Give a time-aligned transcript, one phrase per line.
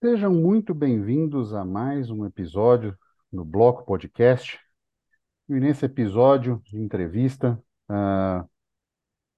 [0.00, 2.96] Sejam muito bem-vindos a mais um episódio
[3.32, 4.56] no Bloco Podcast.
[5.48, 7.60] E nesse episódio de entrevista,
[7.90, 8.48] uh,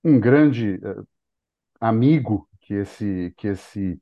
[0.04, 1.08] um grande uh,
[1.80, 3.98] amigo que esse, que, esse,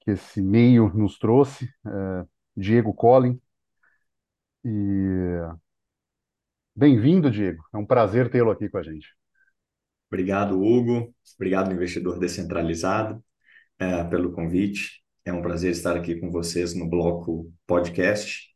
[0.00, 3.38] que esse meio nos trouxe, uh, Diego Collin.
[4.64, 5.42] E
[6.74, 7.62] bem-vindo, Diego.
[7.74, 9.14] É um prazer tê-lo aqui com a gente.
[10.08, 11.14] Obrigado, Hugo.
[11.34, 13.22] Obrigado, investidor descentralizado,
[13.78, 15.05] é, pelo convite.
[15.26, 18.48] É um prazer estar aqui com vocês no bloco podcast.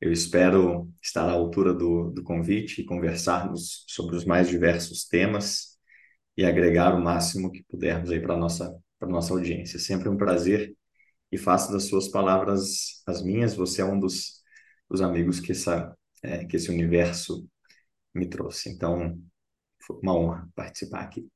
[0.00, 5.78] Eu espero estar à altura do, do convite e conversarmos sobre os mais diversos temas
[6.34, 9.78] e agregar o máximo que pudermos aí para a nossa, nossa audiência.
[9.78, 10.74] Sempre um prazer
[11.30, 13.54] e faço das suas palavras as minhas.
[13.54, 14.42] Você é um dos,
[14.88, 17.46] dos amigos que, essa, é, que esse universo
[18.14, 18.70] me trouxe.
[18.70, 19.20] Então,
[19.82, 21.28] foi uma honra participar aqui.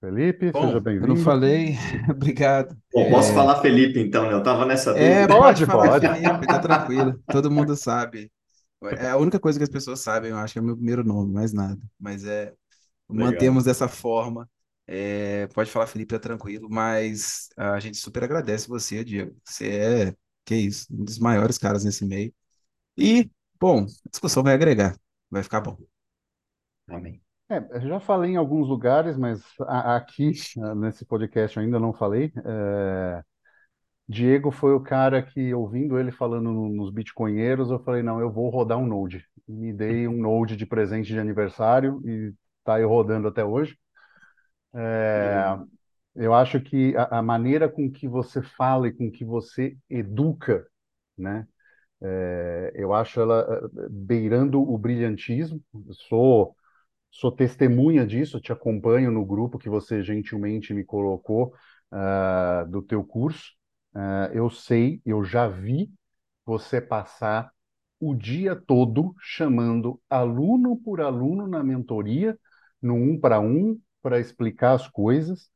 [0.00, 1.04] Felipe, Bom, seja bem-vindo.
[1.04, 1.76] Eu não falei,
[2.10, 2.74] obrigado.
[2.90, 3.34] Bom, posso é...
[3.34, 4.32] falar Felipe então, né?
[4.32, 5.10] Eu estava nessa dúvida.
[5.10, 6.08] É, pode, pode.
[6.08, 7.22] Felipe, tá tranquilo.
[7.30, 8.32] Todo mundo sabe.
[8.82, 11.30] É a única coisa que as pessoas sabem, eu acho, é o meu primeiro nome,
[11.34, 11.78] mais nada.
[11.98, 12.54] Mas é,
[13.10, 13.30] Legal.
[13.30, 14.48] mantemos dessa forma.
[14.86, 19.36] É, pode falar, Felipe, tá tranquilo, mas a gente super agradece você, Diego.
[19.44, 20.14] Você é,
[20.46, 22.32] que isso, um dos maiores caras nesse meio.
[22.96, 24.96] E, bom, a discussão vai agregar,
[25.30, 25.76] vai ficar bom.
[26.88, 27.20] Amém.
[27.50, 30.30] É, já falei em alguns lugares, mas aqui,
[30.76, 32.32] nesse podcast, ainda não falei.
[32.44, 33.24] É...
[34.08, 38.50] Diego foi o cara que, ouvindo ele falando nos Bitcoinheiros, eu falei, não, eu vou
[38.50, 39.24] rodar um Node.
[39.48, 43.76] Me dei um Node de presente de aniversário e tá aí rodando até hoje.
[44.72, 45.58] É...
[46.14, 50.64] Eu acho que a, a, maneira com que você fala e com que você educa,
[51.18, 51.46] né?
[52.00, 52.72] É...
[52.74, 53.40] eu acho ela
[53.76, 55.60] é, beirando o brilhantismo.
[55.74, 56.56] Eu sou
[57.10, 61.52] sou testemunha disso, te acompanho no grupo que você gentilmente me colocou
[61.92, 63.52] uh, do teu curso.
[63.94, 65.90] Uh, eu sei, eu já vi
[66.44, 67.50] você passar
[67.98, 72.38] o dia todo chamando aluno por aluno na mentoria,
[72.80, 75.50] no um para um, para explicar as coisas.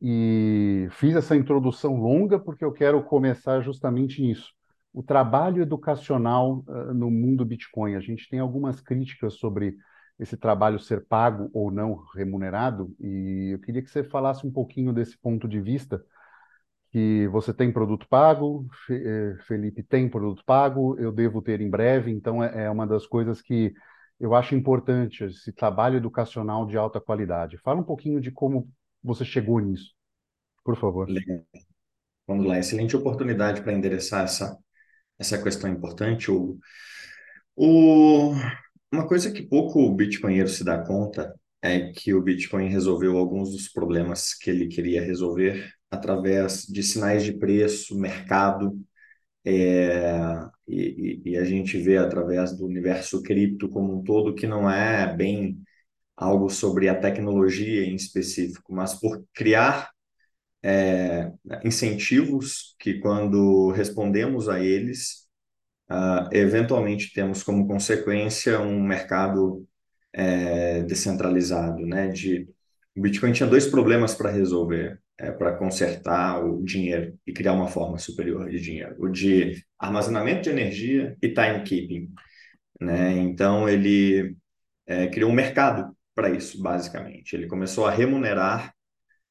[0.00, 4.52] E fiz essa introdução longa porque eu quero começar justamente nisso.
[4.92, 7.94] O trabalho educacional uh, no mundo Bitcoin.
[7.94, 9.76] A gente tem algumas críticas sobre
[10.18, 14.92] esse trabalho ser pago ou não remunerado, e eu queria que você falasse um pouquinho
[14.92, 16.04] desse ponto de vista,
[16.90, 22.10] que você tem produto pago, eh, Felipe tem produto pago, eu devo ter em breve,
[22.10, 23.74] então é, é uma das coisas que
[24.18, 27.58] eu acho importante, esse trabalho educacional de alta qualidade.
[27.58, 28.68] Fala um pouquinho de como
[29.02, 29.94] você chegou nisso,
[30.64, 31.06] por favor.
[32.26, 34.58] Vamos lá, excelente oportunidade para endereçar essa,
[35.18, 36.58] essa questão importante, Hugo.
[37.54, 38.32] O,
[38.92, 43.50] uma coisa que pouco o bitcoinheiro se dá conta é que o Bitcoin resolveu alguns
[43.50, 48.78] dos problemas que ele queria resolver através de sinais de preço, mercado,
[49.44, 54.70] é, e, e, a gente vê através do universo cripto como um todo que não
[54.70, 55.58] é bem
[56.16, 59.90] algo sobre a tecnologia em específico, mas por criar
[60.62, 61.32] é,
[61.64, 65.27] incentivos que, quando respondemos a eles,
[65.90, 69.66] uh, eventualmente temos como consequência um mercado
[70.12, 72.08] é, descentralizado, né?
[72.08, 72.48] De
[72.96, 77.68] o Bitcoin tinha dois problemas para resolver, é, para consertar o dinheiro e criar uma
[77.68, 82.08] forma superior de dinheiro: o de armazenamento de energia e timekeeping,
[82.80, 83.12] né?
[83.12, 84.36] Então ele
[84.86, 87.34] é, criou um mercado para isso, basicamente.
[87.36, 88.74] Ele começou a remunerar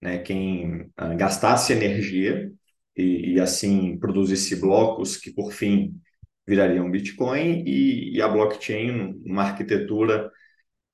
[0.02, 2.52] né, quem uh, gastasse energia
[2.96, 6.00] e, e, assim produzisse blocos que, por fim,
[6.48, 10.32] viraria um Bitcoin e, e a blockchain, uma arquitetura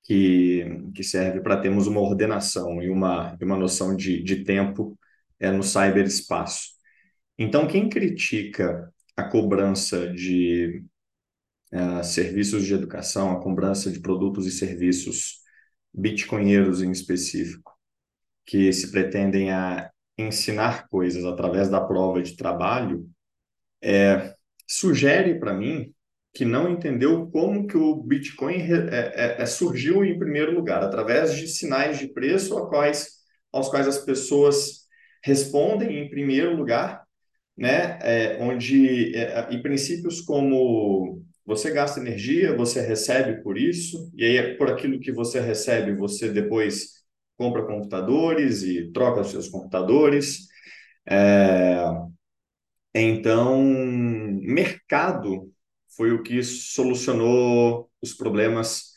[0.02, 4.98] que, que serve para termos uma ordenação e uma, uma noção de, de tempo
[5.38, 6.74] é, no cyberespaço.
[7.38, 10.82] Então, quem critica a cobrança de
[11.72, 15.40] uh, serviços de educação, a cobrança de produtos e serviços
[15.92, 17.72] bitcoinheiros em específico,
[18.44, 23.08] que se pretendem a ensinar coisas através da prova de trabalho,
[23.82, 24.34] é,
[24.66, 25.92] sugere para mim
[26.34, 31.32] que não entendeu como que o Bitcoin é, é, é, surgiu em primeiro lugar, através
[31.34, 33.08] de sinais de preço aos quais,
[33.52, 34.84] aos quais as pessoas
[35.22, 37.04] respondem em primeiro lugar,
[37.56, 37.98] né?
[38.02, 44.56] É, onde é, e princípios como você gasta energia, você recebe por isso, e aí
[44.56, 47.04] por aquilo que você recebe, você depois
[47.36, 50.48] compra computadores e troca os seus computadores.
[51.08, 51.76] É,
[52.94, 53.62] então,
[54.40, 55.52] mercado
[55.96, 58.94] foi o que solucionou os problemas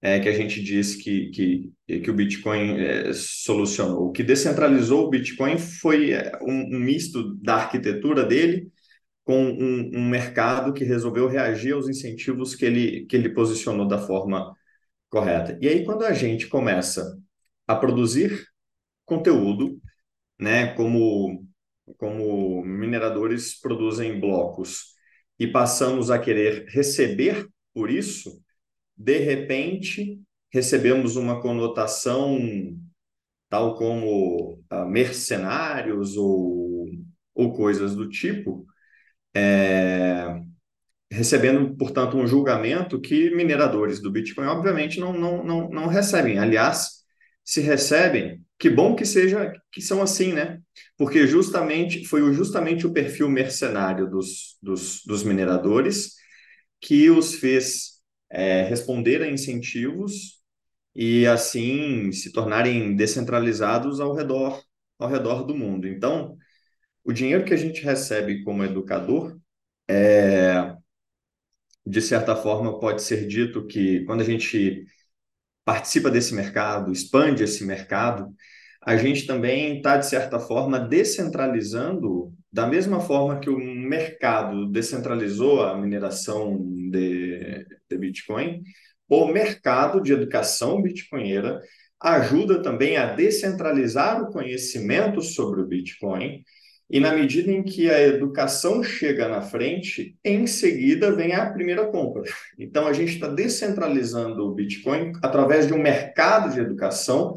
[0.00, 4.08] é, que a gente diz que, que, que o Bitcoin é, solucionou.
[4.08, 8.70] O que descentralizou o Bitcoin foi é, um, um misto da arquitetura dele
[9.24, 13.98] com um, um, mercado que resolveu reagir aos incentivos que ele, que ele posicionou da
[13.98, 14.54] forma
[15.08, 15.58] correta.
[15.62, 17.18] E aí, quando a gente começa
[17.66, 18.46] a produzir
[19.06, 19.80] conteúdo,
[20.38, 21.46] né, como,
[21.98, 24.94] como mineradores produzem blocos,
[25.38, 28.40] e passamos a querer receber por isso,
[28.96, 30.20] de repente
[30.52, 32.38] recebemos uma conotação
[33.48, 36.88] tal como uh, mercenários ou,
[37.34, 38.66] ou coisas do tipo,
[39.34, 40.40] é,
[41.10, 46.38] recebendo, portanto, um julgamento que mineradores do Bitcoin, obviamente, não, não, não, não recebem.
[46.38, 47.04] Aliás,
[47.44, 50.60] se recebem, que bom que seja que são assim, né?
[50.96, 56.14] Porque justamente foi justamente o perfil mercenário dos, dos, dos mineradores
[56.80, 60.42] que os fez é, responder a incentivos
[60.94, 64.62] e assim se tornarem descentralizados ao redor
[64.98, 65.88] ao redor do mundo.
[65.88, 66.36] Então,
[67.04, 69.38] o dinheiro que a gente recebe como educador
[69.88, 70.74] é,
[71.86, 74.86] de certa forma, pode ser dito que quando a gente
[75.64, 78.34] participa desse mercado, expande esse mercado,
[78.82, 85.62] a gente também está, de certa forma, descentralizando, da mesma forma que o mercado descentralizou
[85.62, 86.58] a mineração
[86.90, 88.62] de, de Bitcoin,
[89.08, 91.60] o mercado de educação bitcoinheira
[92.00, 96.42] ajuda também a descentralizar o conhecimento sobre o Bitcoin
[96.90, 101.86] e na medida em que a educação chega na frente, em seguida vem a primeira
[101.86, 102.22] compra.
[102.58, 107.34] Então a gente está descentralizando o Bitcoin através de um mercado de educação,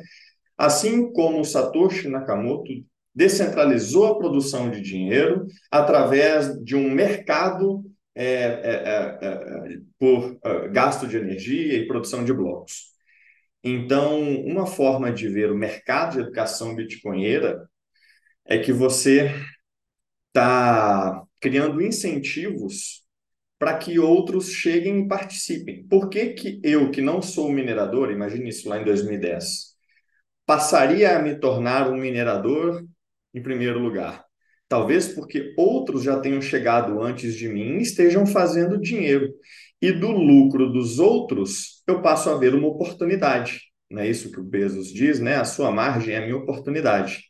[0.58, 2.72] assim como o Satoshi Nakamoto
[3.16, 7.84] descentralizou a produção de dinheiro através de um mercado
[8.14, 12.88] é, é, é, é por é, gasto de energia e produção de blocos.
[13.64, 17.68] Então, uma forma de ver o mercado de educação bitcoinheira
[18.48, 19.32] é que você
[20.30, 23.04] está criando incentivos
[23.60, 25.86] para que outros cheguem e participem.
[25.88, 29.76] Por que, que eu, que não sou minerador, imagine isso lá em 2010,
[30.46, 32.86] passaria a me tornar um minerador
[33.34, 34.24] em primeiro lugar?
[34.70, 39.34] Talvez porque outros já tenham chegado antes de mim e estejam fazendo dinheiro.
[39.82, 43.62] E do lucro dos outros, eu passo a ver uma oportunidade.
[43.90, 45.36] Não é isso que o Bezos diz, né?
[45.38, 47.24] A sua margem é a minha oportunidade.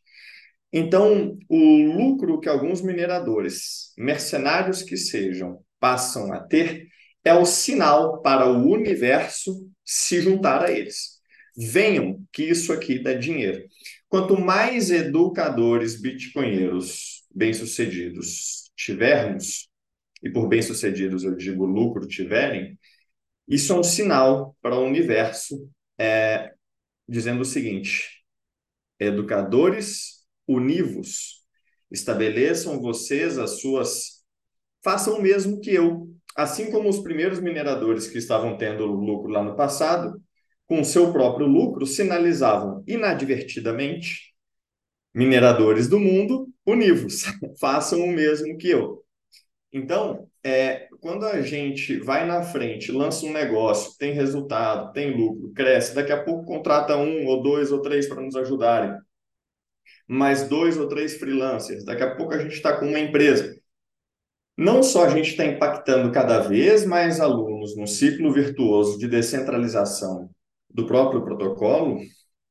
[0.72, 6.88] Então, o lucro que alguns mineradores, mercenários que sejam, passam a ter
[7.24, 11.18] é o sinal para o universo se juntar a eles.
[11.56, 13.64] Venham, que isso aqui dá dinheiro.
[14.08, 19.70] Quanto mais educadores bitcoinheiros bem-sucedidos tivermos,
[20.24, 22.78] e por bem-sucedidos eu digo lucro tiverem,
[23.48, 26.52] isso é um sinal para o universo é,
[27.08, 28.24] dizendo o seguinte:
[29.00, 30.17] educadores
[30.48, 31.44] univos,
[31.92, 34.24] estabeleçam vocês as suas.
[34.84, 36.08] Façam o mesmo que eu.
[36.36, 40.22] Assim como os primeiros mineradores que estavam tendo lucro lá no passado,
[40.68, 44.34] com seu próprio lucro, sinalizavam inadvertidamente
[45.14, 47.24] mineradores do mundo univos,
[47.60, 49.04] façam o mesmo que eu.
[49.74, 55.52] Então, é, quando a gente vai na frente, lança um negócio, tem resultado, tem lucro,
[55.54, 58.98] cresce, daqui a pouco contrata um ou dois ou três para nos ajudarem,
[60.08, 61.84] mais dois ou três freelancers.
[61.84, 63.56] Daqui a pouco a gente está com uma empresa.
[64.58, 70.30] Não só a gente está impactando cada vez mais alunos no ciclo virtuoso de descentralização
[70.70, 72.00] do próprio protocolo,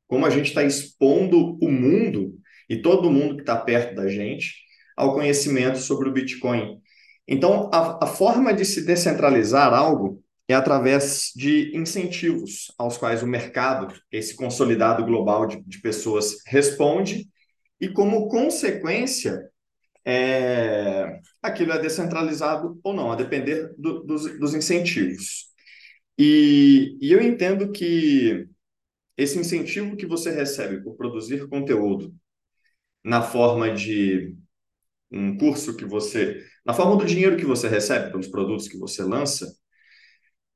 [0.06, 2.34] como a gente está expondo o mundo
[2.68, 4.54] e todo mundo que está perto da gente
[4.96, 6.80] ao conhecimento sobre o Bitcoin.
[7.26, 13.26] Então, a, a forma de se descentralizar algo é através de incentivos aos quais o
[13.26, 17.28] mercado, esse consolidado global de, de pessoas, responde
[17.80, 19.50] e, como consequência,
[20.04, 25.46] é, aquilo é descentralizado ou não, a depender do, dos, dos, incentivos.
[26.18, 28.48] E, e eu entendo que
[29.16, 32.14] esse incentivo que você recebe por produzir conteúdo
[33.04, 34.36] na forma de
[35.10, 36.44] um curso que você.
[36.64, 39.46] na forma do dinheiro que você recebe pelos produtos que você lança,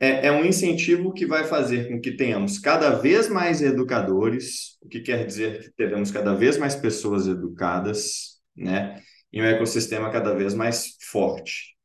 [0.01, 4.89] é, é um incentivo que vai fazer com que tenhamos cada vez mais educadores, o
[4.89, 9.01] que quer dizer que teremos cada vez mais pessoas educadas, né?
[9.31, 11.77] E um ecossistema cada vez mais forte.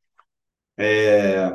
[0.78, 1.52] É...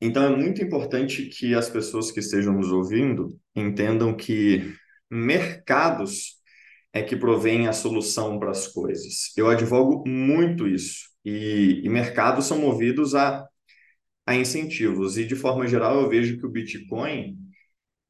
[0.00, 4.74] Então, é muito importante que as pessoas que estejam nos ouvindo entendam que
[5.10, 6.36] mercados
[6.92, 9.32] é que provém a solução para as coisas.
[9.36, 11.08] Eu advogo muito isso.
[11.24, 13.46] E, e mercados são movidos a
[14.28, 15.16] a incentivos.
[15.16, 17.38] E, de forma geral, eu vejo que o Bitcoin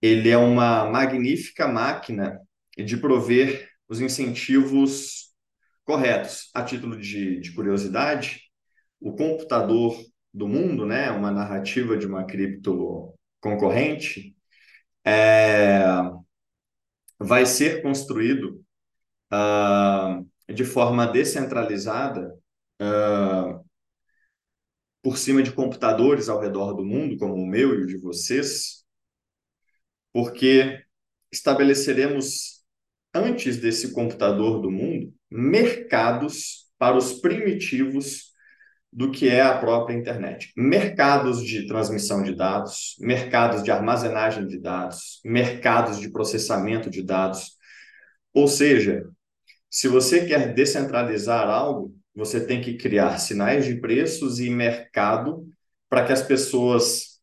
[0.02, 2.40] ele é uma magnífica máquina
[2.76, 5.32] de prover os incentivos
[5.84, 6.50] corretos.
[6.52, 8.42] A título de, de curiosidade,
[9.00, 9.96] o computador
[10.34, 14.36] do mundo, né, uma narrativa de uma cripto concorrente,
[15.04, 15.84] é,
[17.16, 18.60] vai ser construído
[19.32, 22.34] uh, de forma descentralizada
[22.82, 23.67] uh,
[25.02, 28.84] por cima de computadores ao redor do mundo, como o meu e o de vocês,
[30.12, 30.82] porque
[31.32, 32.64] estabeleceremos,
[33.14, 38.28] antes desse computador do mundo, mercados para os primitivos
[38.92, 40.52] do que é a própria internet.
[40.56, 47.56] Mercados de transmissão de dados, mercados de armazenagem de dados, mercados de processamento de dados.
[48.32, 49.06] Ou seja,
[49.70, 55.46] se você quer descentralizar algo, você tem que criar sinais de preços e mercado
[55.88, 57.20] para que as pessoas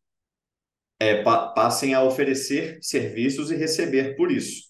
[0.98, 4.64] é, pa passem a oferecer serviços e receber por isso.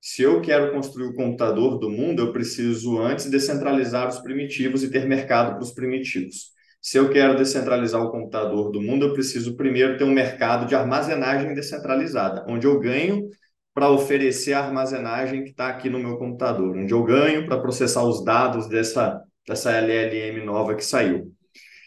[0.00, 4.90] Se eu quero construir o computador do mundo, eu preciso antes descentralizar os primitivos e
[4.90, 6.52] ter mercado para os primitivos.
[6.80, 10.76] Se eu quero descentralizar o computador do mundo, eu preciso primeiro ter um mercado de
[10.76, 13.28] armazenagem descentralizada, onde eu ganho
[13.74, 18.04] para oferecer a armazenagem que está aqui no meu computador, onde eu ganho para processar
[18.04, 21.34] os dados dessa, dessa LLM nova que saiu.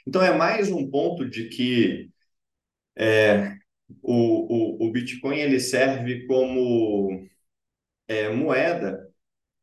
[0.06, 2.10] Então, é mais um ponto de que
[2.98, 3.56] é,
[4.02, 7.28] o, o, o Bitcoin ele serve como
[8.08, 9.08] é, moeda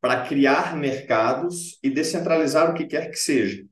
[0.01, 3.65] para criar mercados e descentralizar o que quer que seja.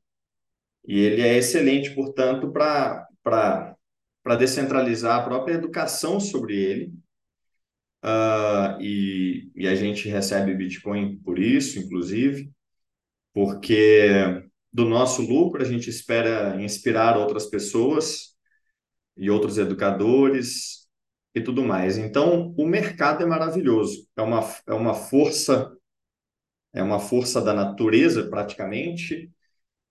[0.86, 6.92] E ele é excelente, portanto, para descentralizar a própria educação sobre ele.
[8.04, 12.50] Uh, e, e a gente recebe Bitcoin por isso, inclusive,
[13.32, 14.42] porque
[14.72, 18.34] do nosso lucro a gente espera inspirar outras pessoas
[19.16, 20.88] e outros educadores
[21.34, 21.98] e tudo mais.
[21.98, 25.72] Então, o mercado é maravilhoso, é uma, é uma força,
[26.72, 29.30] é uma força da natureza praticamente,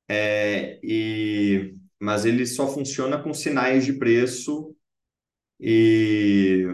[0.10, 4.76] é, e, mas ele só funciona com sinais de preço
[5.60, 6.66] e,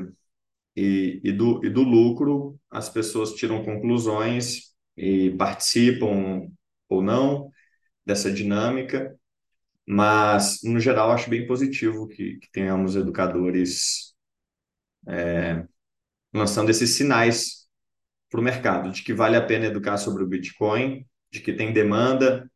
[0.78, 6.48] e, e, do, e do lucro as pessoas tiram conclusões e participam
[6.88, 7.52] ou não
[8.06, 9.18] dessa dinâmica,
[9.88, 14.14] mas no geral acho bem positivo que, que tenhamos educadores
[15.08, 15.66] é,
[16.32, 17.68] lançando esses sinais
[18.30, 21.74] para o mercado, de que vale a pena educar sobre o Bitcoin, de que tem
[21.74, 22.50] demanda,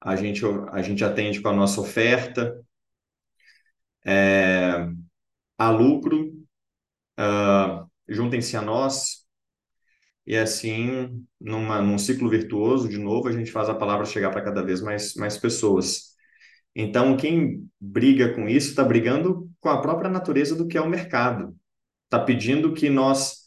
[0.00, 0.42] a gente,
[0.72, 2.60] a gente atende com a nossa oferta,
[4.04, 4.88] é,
[5.56, 6.33] há lucro,
[7.18, 9.24] uh, juntem-se a nós,
[10.26, 14.42] e assim, numa, num ciclo virtuoso, de novo, a gente faz a palavra chegar para
[14.42, 16.14] cada vez mais, mais pessoas.
[16.74, 20.88] Então, quem briga com isso está brigando com a própria natureza do que é o
[20.88, 21.54] mercado.
[22.04, 23.44] Está pedindo que nós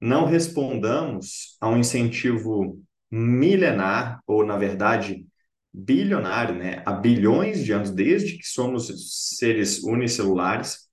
[0.00, 5.26] não respondamos a um incentivo milenar, ou, na verdade,
[5.72, 6.82] bilionário, né?
[6.86, 8.88] há bilhões de anos, desde que somos
[9.36, 10.86] seres unicelulares,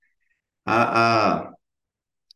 [0.64, 1.53] a, a,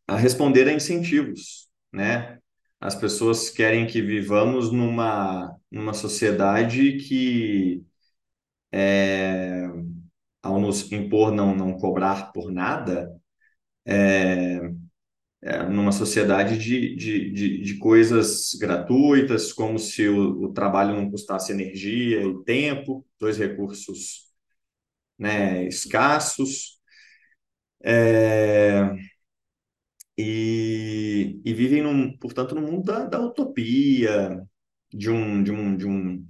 [0.09, 1.69] a responder a incentivos.
[1.91, 2.39] Né?
[2.79, 7.83] As pessoas querem que vivamos numa, numa sociedade que
[8.71, 9.67] é,
[10.41, 13.11] ao nos impor não, não cobrar por nada,
[13.85, 14.59] é,
[15.41, 21.09] é, numa sociedade de, de, de, de, coisas gratuitas, como se o, o, trabalho não
[21.09, 24.27] custasse energia e tempo, dois recursos
[25.17, 26.79] né, escassos.
[27.83, 29.08] É,
[30.21, 34.45] e, e vivem, num, portanto, no mundo da, da utopia,
[34.91, 36.27] de um, de um, de um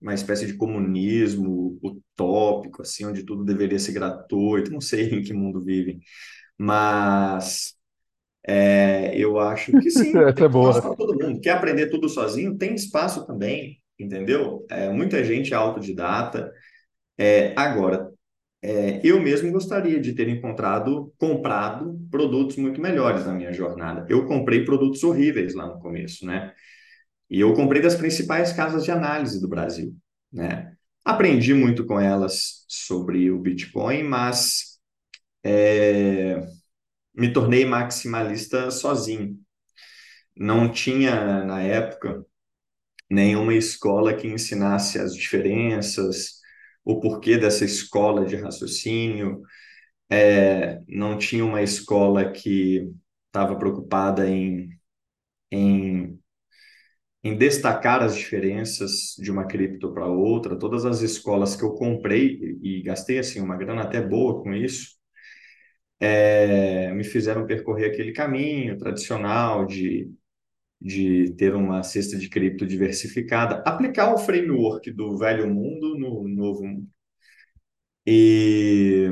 [0.00, 4.72] uma espécie de comunismo utópico, assim, onde tudo deveria ser gratuito.
[4.72, 6.00] Não sei em que mundo vivem,
[6.58, 7.74] mas
[8.44, 10.12] é, eu acho que sim.
[10.18, 10.82] Essa é boa.
[10.82, 11.40] Para todo mundo.
[11.40, 12.58] Quer aprender tudo sozinho?
[12.58, 14.66] Tem espaço também, entendeu?
[14.68, 16.52] É, muita gente é autodidata.
[17.16, 18.11] É, agora,
[18.62, 24.06] é, eu mesmo gostaria de ter encontrado, comprado produtos muito melhores na minha jornada.
[24.08, 26.54] Eu comprei produtos horríveis lá no começo, né?
[27.28, 29.96] E eu comprei das principais casas de análise do Brasil,
[30.32, 30.74] né?
[31.04, 34.78] Aprendi muito com elas sobre o Bitcoin, mas
[35.44, 36.40] é,
[37.14, 39.38] me tornei maximalista sozinho.
[40.36, 42.24] Não tinha, na época,
[43.10, 46.41] nenhuma escola que ensinasse as diferenças,
[46.84, 49.42] o porquê dessa escola de raciocínio.
[50.10, 52.90] É, não tinha uma escola que
[53.28, 54.70] estava preocupada em,
[55.50, 56.18] em
[57.24, 60.56] em destacar as diferenças de uma cripto para outra.
[60.58, 64.96] Todas as escolas que eu comprei e gastei assim uma grana até boa com isso,
[66.00, 70.10] é, me fizeram percorrer aquele caminho tradicional de,
[70.82, 76.64] de ter uma cesta de cripto diversificada, aplicar o framework do velho mundo no novo
[76.66, 76.88] mundo.
[78.06, 79.08] E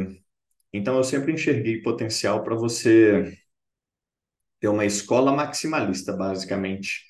[0.73, 3.37] então eu sempre enxerguei potencial para você
[4.61, 7.05] ter uma escola maximalista, basicamente,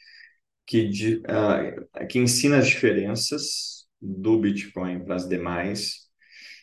[0.67, 6.09] que, de, uh, que ensina as diferenças do Bitcoin para as demais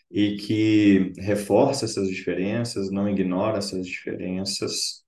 [0.10, 5.04] e que reforça essas diferenças, não ignora essas diferenças,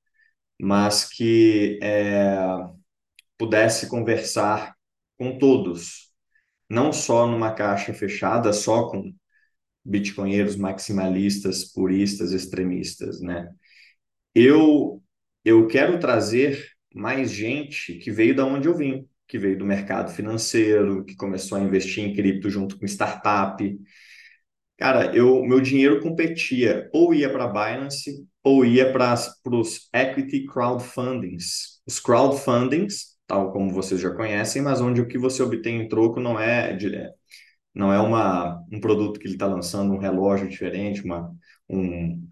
[0.62, 2.36] mas que é,
[3.40, 4.76] pudesse conversar
[5.18, 6.12] com todos,
[6.70, 9.14] não só numa caixa fechada, só com
[9.86, 13.50] bitcoinheiros maximalistas, puristas, extremistas, né?
[14.36, 15.02] Eu
[15.46, 20.12] eu quero trazer mais gente que veio da onde eu vim, que veio do mercado
[20.12, 23.80] financeiro, que começou a investir em cripto junto com startup.
[24.78, 29.14] Cara, eu meu dinheiro competia ou ia para Binance ou ia para
[29.46, 31.82] os equity crowdfundings.
[31.86, 36.20] Os crowdfundings, tal como vocês já conhecem, mas onde o que você obtém em troco
[36.20, 36.76] não é
[37.76, 41.32] não é uma, um produto que ele está lançando, um relógio diferente, uma,
[41.70, 42.28] um,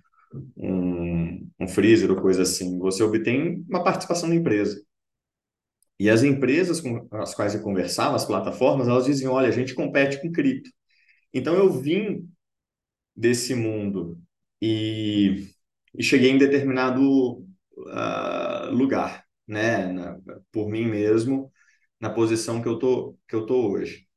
[0.57, 2.79] um, um freezer ou coisa assim.
[2.79, 4.81] Você obtém uma participação da empresa.
[5.99, 9.75] E as empresas com as quais eu conversava, as plataformas, elas diziam: olha, a gente
[9.75, 10.71] compete com cripto.
[11.33, 12.27] Então eu vim
[13.15, 14.19] desse mundo
[14.61, 15.47] e,
[15.95, 17.01] e cheguei em determinado
[17.77, 20.19] uh, lugar, né, na,
[20.51, 21.51] por mim mesmo,
[21.99, 24.07] na posição que eu tô que eu tô hoje.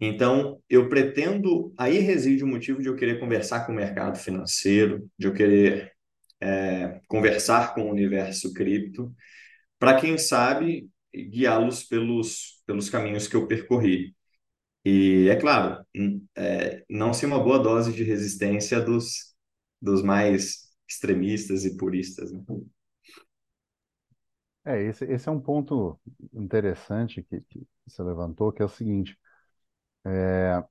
[0.00, 5.08] Então, eu pretendo, aí reside o motivo de eu querer conversar com o mercado financeiro,
[5.18, 5.92] de eu querer
[6.40, 9.14] é, conversar com o universo cripto,
[9.78, 14.14] para quem sabe guiá-los pelos, pelos caminhos que eu percorri.
[14.84, 15.84] E é claro,
[16.36, 19.34] é, não ser uma boa dose de resistência dos,
[19.80, 22.32] dos mais extremistas e puristas.
[22.32, 22.40] Né?
[24.68, 25.98] É, esse, esse é um ponto
[26.34, 29.18] interessante que, que você levantou, que é o seguinte:
[30.04, 30.62] é,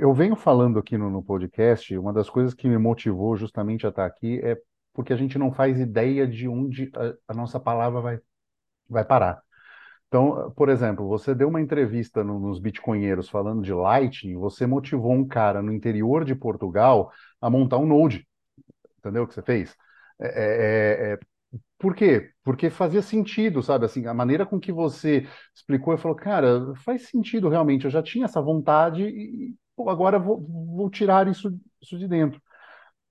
[0.00, 3.90] eu venho falando aqui no, no, podcast, uma das coisas que me motivou justamente a
[3.90, 4.58] estar aqui é
[4.94, 8.20] porque a gente não faz ideia de onde a, a nossa palavra vai,
[8.88, 9.42] vai parar.
[10.08, 15.12] Então, por exemplo, você deu uma entrevista no, nos Bitcoinheiros falando de Lightning, você motivou
[15.12, 18.26] um cara no interior de Portugal a montar um Node.
[18.98, 19.76] Entendeu o que você fez?
[20.18, 21.18] É, é, é,
[21.80, 22.30] por quê?
[22.44, 23.86] Porque fazia sentido, sabe?
[23.86, 27.86] Assim, a maneira com que você explicou, eu falou, cara, faz sentido realmente.
[27.86, 32.40] Eu já tinha essa vontade e pô, agora vou, vou tirar isso, isso de dentro.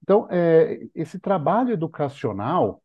[0.04, 2.84] Então, é, esse trabalho educacional,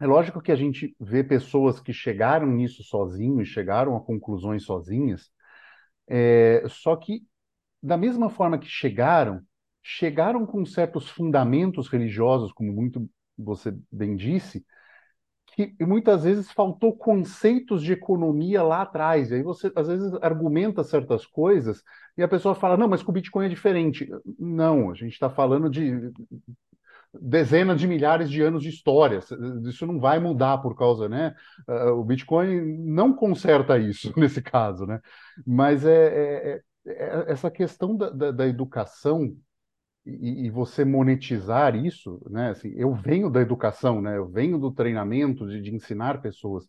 [0.00, 5.30] é lógico que a gente vê pessoas que chegaram nisso sozinhos, chegaram a conclusões sozinhas,
[6.08, 7.22] é, só que,
[7.82, 9.42] da mesma forma que chegaram,
[9.82, 14.64] chegaram com certos fundamentos religiosos, como muito você bem disse,
[15.68, 19.30] que muitas vezes faltou conceitos de economia lá atrás.
[19.30, 21.82] E aí você, às vezes, argumenta certas coisas
[22.16, 24.08] e a pessoa fala, não, mas com o Bitcoin é diferente.
[24.38, 26.12] Não, a gente está falando de
[27.12, 29.20] dezenas de milhares de anos de história.
[29.64, 31.34] Isso não vai mudar por causa, né?
[31.66, 35.00] Ah, o Bitcoin não conserta isso nesse caso, né?
[35.46, 39.34] Mas é, é, é essa questão da, da, da educação
[40.04, 42.50] e, e, você monetizar isso, né?
[42.50, 44.16] Assim, eu venho da educação, né?
[44.16, 46.66] Eu venho do treinamento de, de ensinar pessoas.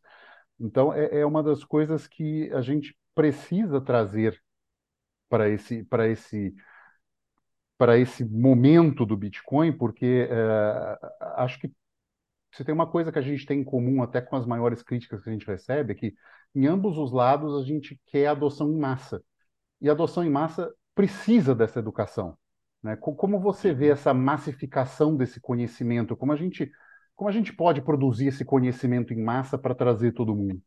[0.60, 4.42] Então é, é, uma das coisas que a gente precisa trazer
[5.30, 6.54] para esse para esse
[7.78, 11.00] para esse momento do Bitcoin, porque é,
[11.38, 11.74] acho que
[12.54, 15.24] se tem uma coisa que a gente tem em comum até com as maiores críticas
[15.24, 16.14] que a gente recebe é que
[16.54, 19.24] em ambos os lados a gente quer adoção em massa
[19.82, 22.38] e adoção em massa precisa dessa educação.
[22.84, 22.96] Né?
[22.96, 23.94] Como você vê uhum.
[23.94, 26.16] essa massificação desse conhecimento?
[26.16, 26.72] Como a gente,
[27.16, 30.62] como a gente pode produzir esse conhecimento em massa para trazer todo mundo?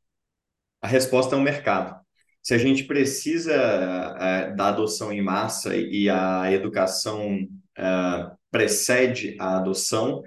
[0.80, 1.98] A resposta é o mercado.
[2.42, 7.38] Se a gente precisa é, da adoção em massa e a educação
[7.76, 10.22] é, precede a adoção,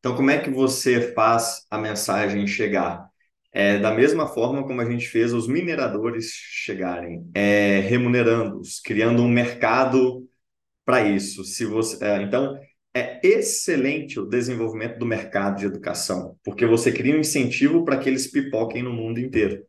[0.00, 3.08] então como é que você faz a mensagem chegar?
[3.52, 9.28] É, da mesma forma como a gente fez os mineradores chegarem, é, remunerando-os, criando um
[9.28, 10.28] mercado
[10.84, 11.44] para isso.
[11.44, 12.58] Se você, é, então,
[12.94, 18.08] é excelente o desenvolvimento do mercado de educação, porque você cria um incentivo para que
[18.08, 19.64] eles pipoquem no mundo inteiro.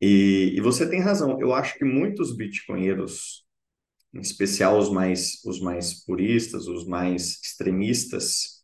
[0.00, 1.40] E, e você tem razão.
[1.40, 3.44] Eu acho que muitos bitcoinheiros,
[4.14, 8.62] em especial os mais, os mais puristas, os mais extremistas,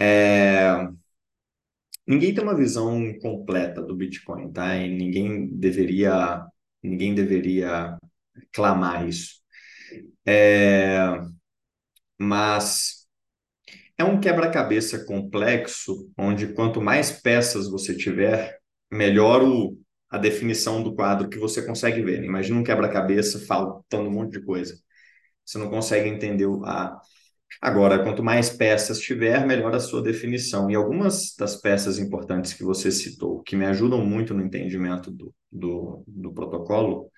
[0.00, 0.88] é,
[2.06, 4.76] ninguém tem uma visão completa do Bitcoin, tá?
[4.76, 6.46] E ninguém deveria,
[6.82, 7.98] ninguém deveria
[8.52, 9.39] clamar isso.
[10.26, 10.98] É,
[12.18, 13.06] mas
[13.98, 18.58] é um quebra-cabeça complexo, onde quanto mais peças você tiver,
[18.90, 22.24] melhor o, a definição do quadro que você consegue ver.
[22.24, 24.74] Imagina um quebra-cabeça faltando um monte de coisa.
[25.44, 26.98] Você não consegue entender a.
[27.60, 30.70] Agora, quanto mais peças tiver, melhor a sua definição.
[30.70, 35.34] E algumas das peças importantes que você citou, que me ajudam muito no entendimento do,
[35.50, 37.10] do, do protocolo,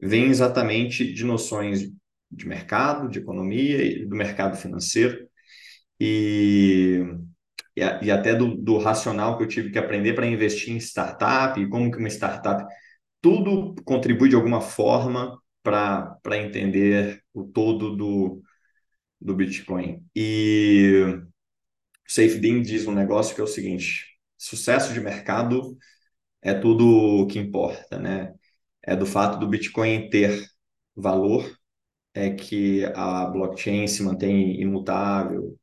[0.00, 1.90] vêm exatamente de noções
[2.30, 5.28] de mercado, de economia e do mercado financeiro.
[6.00, 7.02] E
[7.78, 11.60] e, e até do, do, racional que eu tive que aprender para investir em startup
[11.60, 12.64] e como que uma startup
[13.20, 18.42] tudo contribui de alguma forma para entender o todo do,
[19.20, 20.02] do Bitcoin.
[20.14, 24.06] E o SafeDin diz um negócio que é o seguinte:
[24.36, 25.76] sucesso de mercado
[26.42, 28.32] é tudo o que importa, né?
[28.82, 30.46] É do fato do Bitcoin ter
[30.96, 31.56] valor,
[32.14, 35.58] é que a blockchain se mantém imutável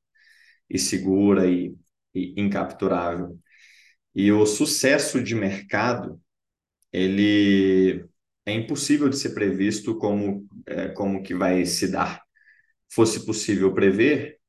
[0.70, 1.76] e segura e
[2.16, 3.40] incapturável.
[4.16, 6.22] E o sucesso de mercado,
[6.92, 8.06] ele
[8.46, 12.22] é impossível de ser previsto como, é, como que vai se dar.
[12.90, 14.40] Fosse possível prever,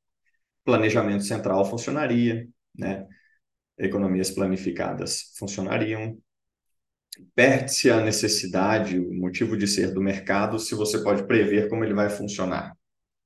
[0.64, 3.06] planejamento central funcionaria, né?
[3.78, 6.18] economias planificadas funcionariam.
[7.34, 11.94] Perde-se a necessidade, o motivo de ser do mercado, se você pode prever como ele
[11.94, 12.74] vai funcionar.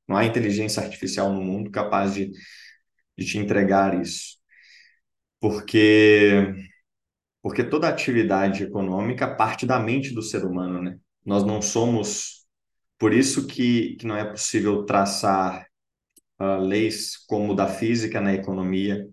[0.09, 2.33] Não há inteligência artificial no mundo capaz de
[3.21, 4.39] de te entregar isso.
[5.41, 6.55] Porque
[7.43, 10.99] porque toda atividade econômica parte da mente do ser humano, né?
[11.25, 12.47] Nós não somos
[12.99, 15.67] por isso que, que não é possível traçar
[16.41, 19.07] uh, leis como da física na economia.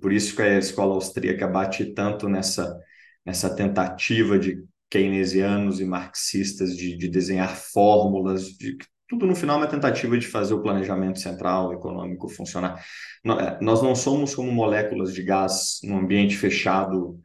[0.00, 2.78] Por isso que a escola austríaca bate tanto nessa
[3.24, 8.76] nessa tentativa de keynesianos e marxistas de, de desenhar fórmulas de
[9.08, 12.84] tudo no final é uma tentativa de fazer o planejamento central econômico funcionar.
[13.24, 17.20] É, nós não somos como moléculas de gás num ambiente fechado,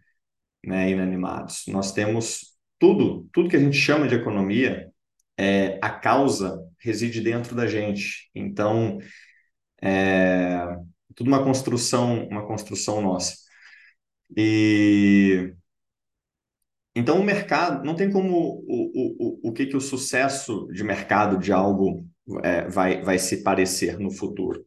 [0.63, 1.63] né, inanimados.
[1.67, 4.91] Nós temos tudo, tudo que a gente chama de economia,
[5.37, 8.29] é, a causa reside dentro da gente.
[8.35, 8.99] Então,
[9.81, 10.77] é
[11.15, 13.35] tudo uma construção, uma construção nossa.
[14.37, 15.53] E
[16.99, 21.37] então, o mercado, não tem como o, o, o, que, que o sucesso de mercado
[21.37, 22.05] de algo
[22.43, 24.65] é, vai, vai se parecer no futuro.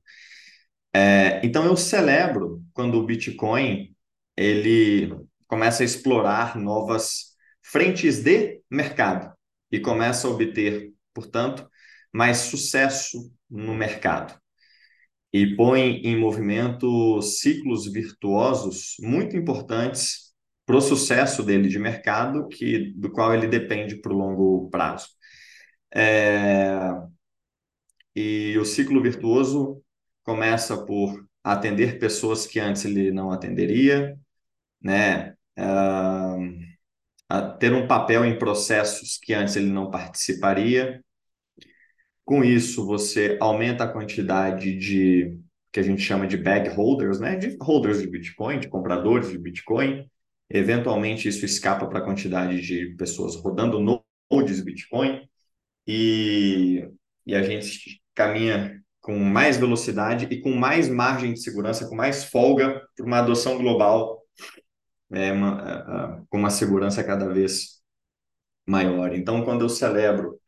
[0.95, 3.95] É, então, eu celebro quando o Bitcoin
[4.35, 5.15] ele
[5.47, 9.31] começa a explorar novas frentes de mercado
[9.71, 11.69] e começa a obter, portanto,
[12.11, 14.41] mais sucesso no mercado.
[15.31, 20.32] E põe em movimento ciclos virtuosos muito importantes
[20.67, 25.09] para o sucesso dele de mercado, que do qual ele depende para o longo prazo.
[25.95, 26.79] É...
[28.15, 29.83] E o ciclo virtuoso
[30.23, 34.17] começa por atender pessoas que antes ele não atenderia,
[34.81, 35.35] né?
[35.59, 36.73] Uh,
[37.59, 41.03] ter um papel em processos que antes ele não participaria.
[42.25, 45.39] Com isso, você aumenta a quantidade de
[45.73, 47.37] que a gente chama de bag holders, né?
[47.37, 50.09] De holders de Bitcoin, de compradores de Bitcoin,
[50.55, 55.27] Eventualmente, isso escapa para a quantidade de pessoas rodando nodes Bitcoin
[55.87, 56.87] e,
[57.27, 62.25] e a gente caminha com mais velocidade e com mais margem de segurança, com mais
[62.25, 64.23] folga para uma adoção global
[65.11, 67.83] é, uma, com uma segurança cada vez
[68.67, 69.15] maior.
[69.15, 70.39] Então, quando eu celebro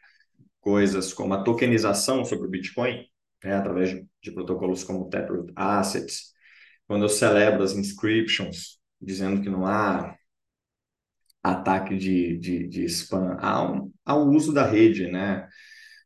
[0.60, 3.06] coisas como a tokenização sobre o Bitcoin,
[3.42, 6.34] né, através de, de protocolos como Taproot Assets,
[6.86, 10.16] quando eu celebro as inscriptions dizendo que não há
[11.42, 15.46] ataque de, de, de spam, há, um, há o uso da rede, né?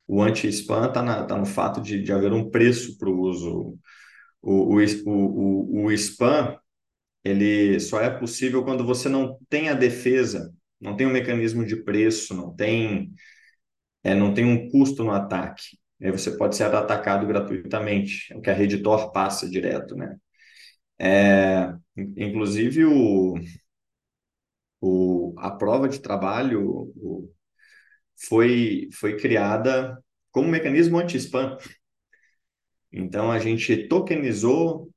[0.07, 3.79] O anti-spam está tá no fato de, de haver um preço para o uso.
[4.43, 6.59] O, o, o, o spam
[7.25, 11.77] ele só é possível quando você não tem a defesa, não tem um mecanismo de
[11.77, 13.13] preço, não tem,
[14.05, 15.79] é, não tem um custo no ataque.
[16.03, 20.17] Aí você pode ser atacado gratuitamente, é o que a rede Tor passa direto, né?
[20.99, 23.35] É, inclusive, o,
[24.81, 27.31] o, a prova de trabalho o,
[28.29, 31.59] foi, foi criada como mecanismo anti-spam.
[32.93, 34.91] Então, a gente tokenizou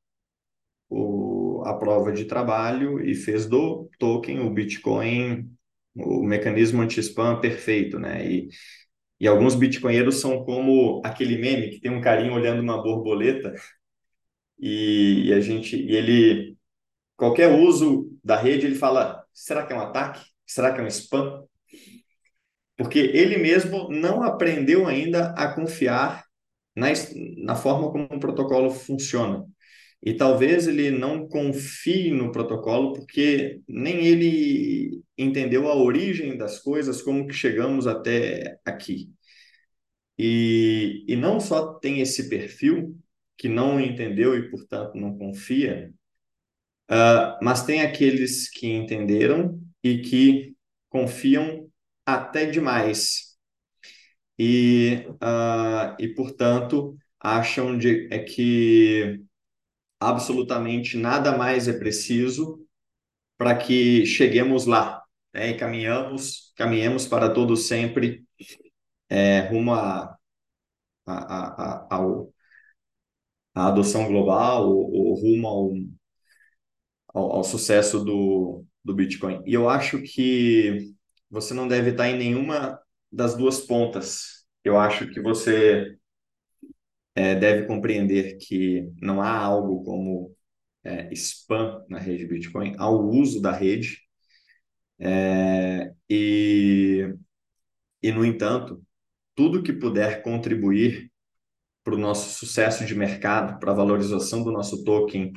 [0.90, 5.50] o, a prova de trabalho e fez do token, o Bitcoin,
[5.96, 8.26] o mecanismo anti-spam perfeito, né?
[8.30, 8.50] E,
[9.20, 13.54] e alguns bitcoinheiros são como aquele meme que tem um carinho olhando uma borboleta
[14.62, 16.58] e, e a gente e ele
[17.18, 20.22] qualquer uso da rede ele fala será que é um ataque?
[20.46, 21.44] Será que é um spam?
[22.78, 26.26] Porque ele mesmo não aprendeu ainda a confiar
[26.76, 26.88] na,
[27.38, 29.46] na forma como o protocolo funciona.
[30.04, 37.02] E talvez ele não confie no protocolo porque nem ele entendeu a origem das coisas,
[37.02, 39.12] como que chegamos até aqui.
[40.18, 42.98] E, e não só tem esse perfil
[43.42, 45.92] que não entendeu e, portanto, não confia,
[46.92, 50.56] uh, mas tem aqueles que entenderam e que
[50.88, 51.68] confiam
[52.06, 53.36] até demais.
[54.38, 59.20] E, uh, e portanto, acham de, é que
[60.00, 62.64] absolutamente nada mais é preciso
[63.40, 65.50] para que cheguemos lá né?
[65.50, 68.24] e caminhamos, caminhemos para todo sempre
[69.10, 70.16] é, rumo a,
[71.08, 72.32] a, a, ao,
[73.54, 75.72] a adoção global, ou, rumo ao,
[77.14, 79.42] ao, ao, sucesso do, do Bitcoin.
[79.46, 80.94] E eu acho que
[81.30, 82.80] você não deve estar em nenhuma
[83.12, 84.46] das duas pontas.
[84.64, 85.98] Eu acho que você
[87.16, 90.36] é, deve compreender que não há algo como
[90.84, 94.00] é, spam na rede Bitcoin, há o uso da rede.
[95.00, 97.14] É, e,
[98.04, 98.84] e, no entanto,
[99.36, 101.11] tudo que puder contribuir
[101.84, 105.32] para o nosso sucesso de mercado, para a valorização do nosso token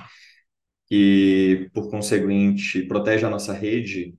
[0.91, 4.15] e, por conseguinte, protege a nossa rede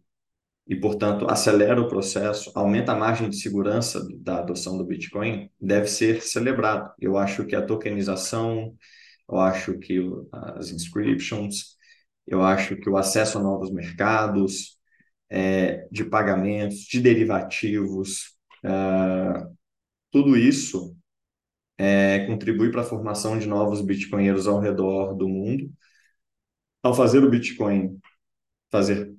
[0.68, 5.88] e, portanto, acelera o processo, aumenta a margem de segurança da adoção do Bitcoin, deve
[5.88, 6.92] ser celebrado.
[7.00, 8.76] Eu acho que a tokenização,
[9.30, 10.00] eu acho que
[10.34, 11.76] as inscriptions,
[12.26, 14.80] eu acho que o acesso a novos mercados
[15.30, 19.48] é, de pagamentos, de derivativos, é,
[20.12, 20.96] tudo isso
[21.78, 25.72] é, contribui para a formação de novos bitcoinheiros ao redor do mundo.
[26.84, 28.00] Ao fazer o Bitcoin
[28.72, 29.14] fazer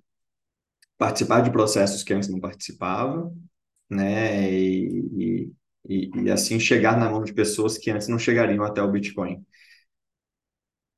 [0.99, 3.33] participar de processos que antes não participava,
[3.91, 4.53] né?
[4.53, 5.53] E,
[5.89, 9.45] e, e, assim chegar na mão de pessoas que antes não chegariam até o Bitcoin.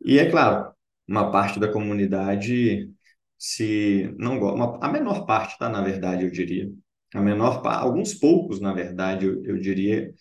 [0.04, 0.72] E é claro,
[1.06, 2.90] uma parte da comunidade
[3.38, 5.68] se não gosta, a menor parte, tá?
[5.68, 6.70] Na verdade, eu diria,
[7.14, 10.12] a menor alguns poucos, na verdade, eu, eu diria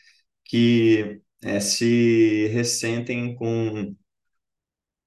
[0.46, 3.96] que é, se ressentem com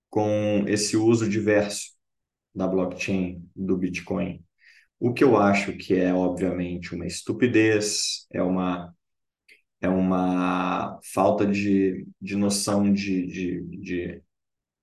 [0.09, 1.93] com esse uso diverso
[2.55, 4.45] da blockchain do Bitcoin.
[4.99, 8.95] O que eu acho que é, obviamente, uma estupidez, é uma,
[9.81, 14.23] é uma falta de, de noção de, de, de,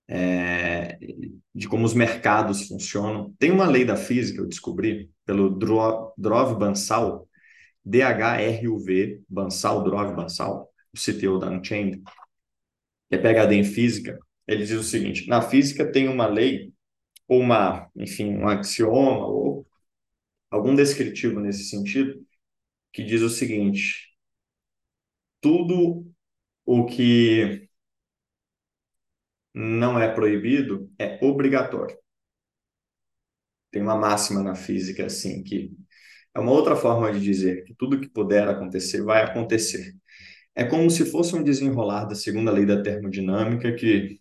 [0.08, 0.98] é,
[1.54, 3.34] de como os mercados funcionam.
[3.38, 7.28] Tem uma lei da física, eu descobri, pelo Drov Bansal,
[7.84, 12.02] D-H-R-U-V, Bansal, Drov Bansal, o CTO da Unchained,
[13.08, 14.18] que é PhD em física.
[14.46, 16.72] Ele diz o seguinte: na física tem uma lei,
[17.28, 19.66] ou uma, enfim, um axioma, ou
[20.50, 22.24] algum descritivo nesse sentido,
[22.92, 24.08] que diz o seguinte:
[25.40, 26.06] tudo
[26.64, 27.68] o que
[29.54, 31.96] não é proibido é obrigatório.
[33.70, 35.72] Tem uma máxima na física assim que
[36.34, 39.94] é uma outra forma de dizer que tudo que puder acontecer vai acontecer.
[40.58, 44.20] É como se fosse um desenrolar da segunda lei da termodinâmica que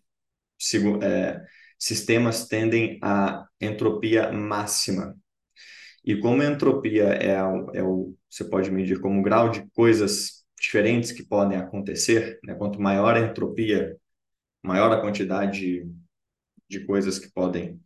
[1.02, 1.41] é,
[1.80, 5.17] sistemas tendem à entropia máxima.
[6.06, 7.32] E como a entropia é,
[7.73, 12.54] é o, você pode medir como o grau de coisas diferentes que podem acontecer, né?
[12.54, 13.97] quanto maior a entropia,
[14.62, 15.91] maior a quantidade de,
[16.69, 17.82] de coisas que podem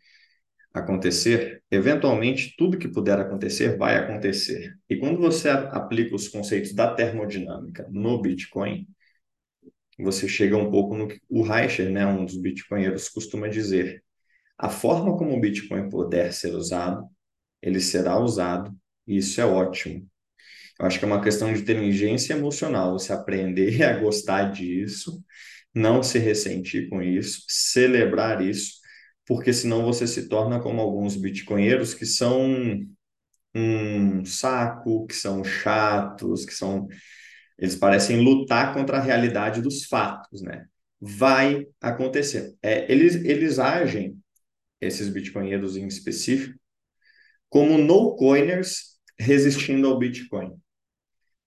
[0.73, 4.77] acontecer, eventualmente tudo que puder acontecer vai acontecer.
[4.89, 8.87] E quando você aplica os conceitos da termodinâmica no Bitcoin,
[9.97, 14.03] você chega um pouco no que o Reicher, né, um dos bitcoinheiros, costuma dizer.
[14.57, 17.07] A forma como o Bitcoin puder ser usado
[17.61, 18.75] ele será usado,
[19.07, 20.07] e isso é ótimo.
[20.79, 25.23] Eu acho que é uma questão de inteligência emocional, você aprender a gostar disso,
[25.73, 28.80] não se ressentir com isso, celebrar isso,
[29.27, 32.85] porque senão você se torna como alguns bitcoinheiros que são
[33.53, 36.87] um saco, que são chatos, que são
[37.61, 40.65] eles parecem lutar contra a realidade dos fatos, né?
[40.99, 42.55] Vai acontecer.
[42.61, 44.17] É, eles, eles agem,
[44.81, 46.59] esses bitcoinheiros em específico,
[47.47, 50.55] como no-coiners resistindo ao Bitcoin.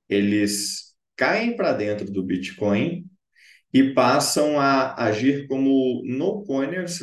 [0.09, 3.11] Eles caem para dentro do Bitcoin
[3.75, 7.01] e passam a agir como no-coiners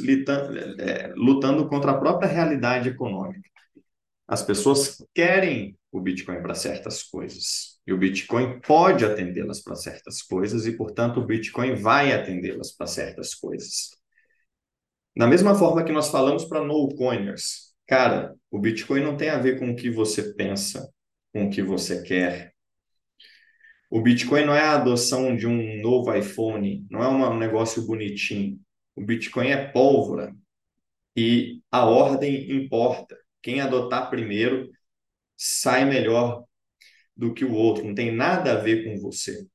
[0.79, 3.49] é, lutando contra a própria realidade econômica.
[4.25, 7.79] As pessoas querem o Bitcoin para certas coisas.
[7.85, 12.87] E o Bitcoin pode atendê-las para certas coisas e, portanto, o Bitcoin vai atendê-las para
[12.87, 13.89] certas coisas.
[15.15, 19.59] Da mesma forma que nós falamos para no-coiners, Cara, o Bitcoin não tem a ver
[19.59, 20.89] com o que você pensa,
[21.33, 22.50] com o que você quer.
[23.91, 28.57] O Bitcoin não é a adoção de um novo iPhone, não é um negócio bonitinho.
[28.95, 30.33] O Bitcoin é pólvora
[31.13, 33.17] e a ordem importa.
[33.41, 34.71] Quem adotar primeiro
[35.35, 36.45] sai melhor
[37.17, 39.45] do que o outro, não tem nada a ver com você.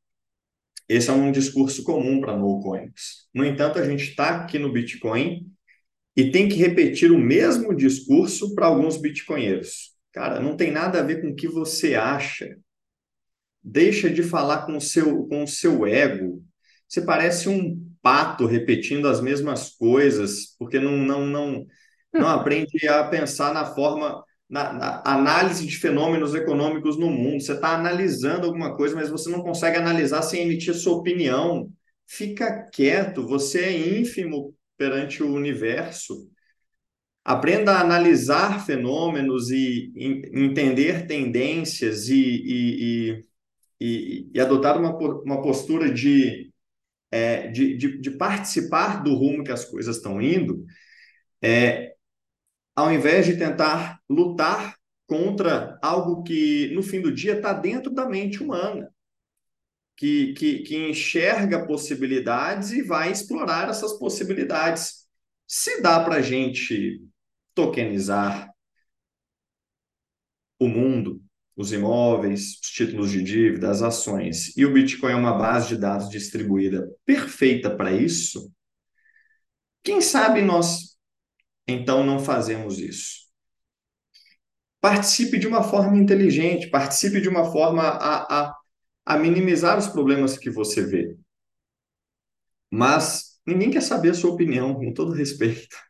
[0.87, 3.27] Esse é um discurso comum para no coins.
[3.33, 5.51] No entanto, a gente está aqui no Bitcoin
[6.15, 9.97] e tem que repetir o mesmo discurso para alguns bitcoinheiros.
[10.13, 12.59] Cara, não tem nada a ver com o que você acha.
[13.69, 16.41] Deixa de falar com o seu, com o seu ego.
[16.89, 21.67] Você parece um pato repetindo as mesmas coisas, porque não, não, não,
[22.13, 27.43] não aprende a pensar na forma, na, na análise de fenômenos econômicos no mundo.
[27.43, 31.69] Você está analisando alguma coisa, mas você não consegue analisar sem emitir sua opinião.
[32.07, 36.31] Fica quieto, você é ínfimo perante o universo.
[37.25, 39.93] Aprenda a analisar fenômenos e,
[40.33, 43.25] entender tendências e, e, e,
[43.81, 46.53] e adotar uma, uma postura de,
[47.11, 50.65] é, de, de, de, participar do rumo que as coisas estão indo,
[51.43, 51.95] é,
[52.75, 58.09] ao invés de tentar lutar contra algo que, no fim do dia, está dentro da
[58.09, 58.91] mente humana.
[59.99, 65.07] Que, que, que enxerga possibilidades e vai explorar essas possibilidades.
[65.47, 67.03] Se dá para a gente
[67.55, 68.51] tokenizar
[70.59, 71.23] o mundo,
[71.57, 75.77] os imóveis, os títulos de dívida, as ações, e o Bitcoin é uma base de
[75.79, 78.53] dados distribuída perfeita para isso,
[79.83, 80.97] quem sabe nós
[81.67, 83.27] então não fazemos isso?
[84.81, 88.55] Participe de uma forma inteligente, participe de uma forma a, a,
[89.05, 91.17] a minimizar os problemas que você vê.
[92.71, 95.77] Mas ninguém quer saber a sua opinião, com todo respeito.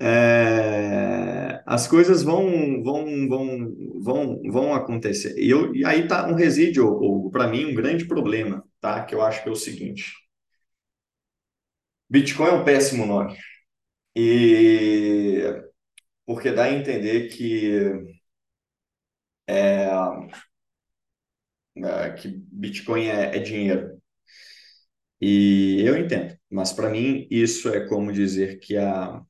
[0.00, 5.34] É, as coisas vão, vão, vão, vão, vão acontecer.
[5.38, 9.04] E, eu, e aí tá um resíduo, para mim, um grande problema, tá?
[9.04, 10.12] Que eu acho que é o seguinte:
[12.08, 13.36] Bitcoin é um péssimo nome.
[14.16, 15.42] E
[16.26, 18.14] porque dá a entender que
[19.46, 19.88] é,
[21.76, 24.00] é que Bitcoin é, é dinheiro.
[25.20, 29.22] E eu entendo, mas para mim isso é como dizer que a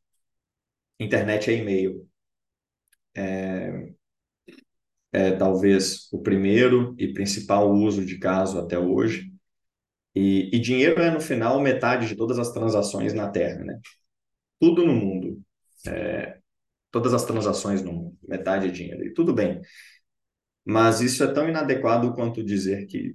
[0.98, 2.08] internet é e-mail.
[3.16, 3.92] É,
[5.12, 9.32] é talvez o primeiro e principal uso de caso até hoje.
[10.14, 13.80] E, e, dinheiro é, no final, metade de todas as transações na Terra, né?
[14.60, 15.42] Tudo no mundo.
[15.86, 16.38] É,
[16.90, 18.18] todas as transações no mundo.
[18.26, 19.04] Metade é dinheiro.
[19.04, 19.60] E tudo bem.
[20.64, 23.14] Mas isso é tão inadequado quanto dizer que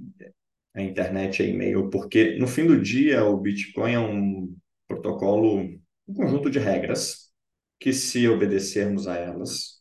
[0.73, 4.55] a internet é e-mail, porque, no fim do dia, o Bitcoin é um
[4.87, 5.61] protocolo,
[6.07, 7.31] um conjunto de regras
[7.79, 9.78] que, se obedecermos a elas,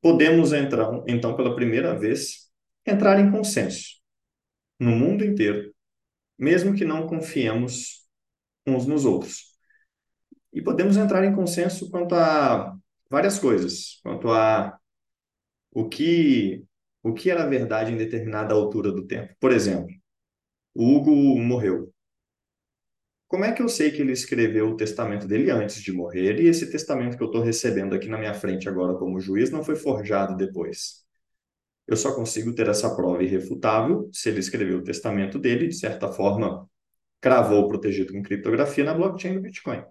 [0.00, 2.50] podemos entrar, então, pela primeira vez,
[2.86, 4.00] entrar em consenso
[4.78, 5.74] no mundo inteiro,
[6.38, 8.06] mesmo que não confiemos
[8.66, 9.50] uns nos outros.
[10.52, 12.76] E podemos entrar em consenso quanto a
[13.10, 14.78] várias coisas, quanto a
[15.72, 16.64] o que
[17.02, 19.34] o que era verdade em determinada altura do tempo.
[19.40, 19.94] Por exemplo,
[20.74, 21.92] o Hugo morreu.
[23.30, 26.48] Como é que eu sei que ele escreveu o testamento dele antes de morrer e
[26.48, 29.76] esse testamento que eu estou recebendo aqui na minha frente agora como juiz não foi
[29.76, 31.04] forjado depois?
[31.86, 36.08] Eu só consigo ter essa prova irrefutável se ele escreveu o testamento dele, de certa
[36.10, 36.68] forma,
[37.20, 39.84] cravou protegido com criptografia na blockchain do Bitcoin.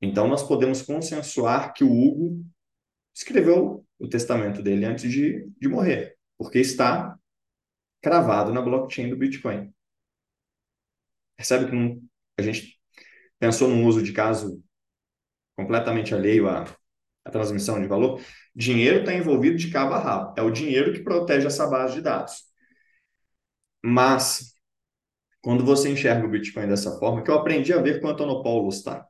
[0.00, 2.42] Então, nós podemos consensuar que o Hugo
[3.14, 7.18] escreveu o testamento dele antes de, de morrer, porque está
[8.00, 9.75] cravado na blockchain do Bitcoin.
[11.36, 12.00] Percebe que não,
[12.38, 12.78] a gente
[13.38, 14.62] pensou num uso de caso
[15.56, 16.64] completamente alheio à,
[17.24, 18.20] à transmissão de valor?
[18.54, 20.34] Dinheiro está envolvido de cabo a rabo.
[20.38, 22.44] É o dinheiro que protege essa base de dados.
[23.84, 24.54] Mas,
[25.40, 28.82] quando você enxerga o Bitcoin dessa forma, que eu aprendi a ver com o Antonopoulos,
[28.82, 29.06] tá?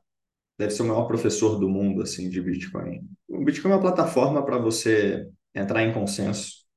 [0.57, 3.01] Deve ser o maior professor do mundo, assim, de Bitcoin.
[3.27, 6.67] O Bitcoin é uma plataforma para você entrar em consenso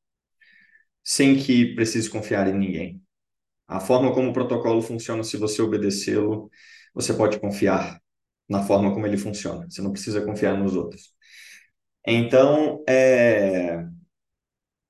[1.02, 3.02] sem que precise confiar em ninguém.
[3.70, 6.50] A forma como o protocolo funciona, se você obedecê-lo,
[6.92, 8.00] você pode confiar
[8.48, 9.66] na forma como ele funciona.
[9.70, 11.14] Você não precisa confiar nos outros.
[12.04, 13.84] Então, é...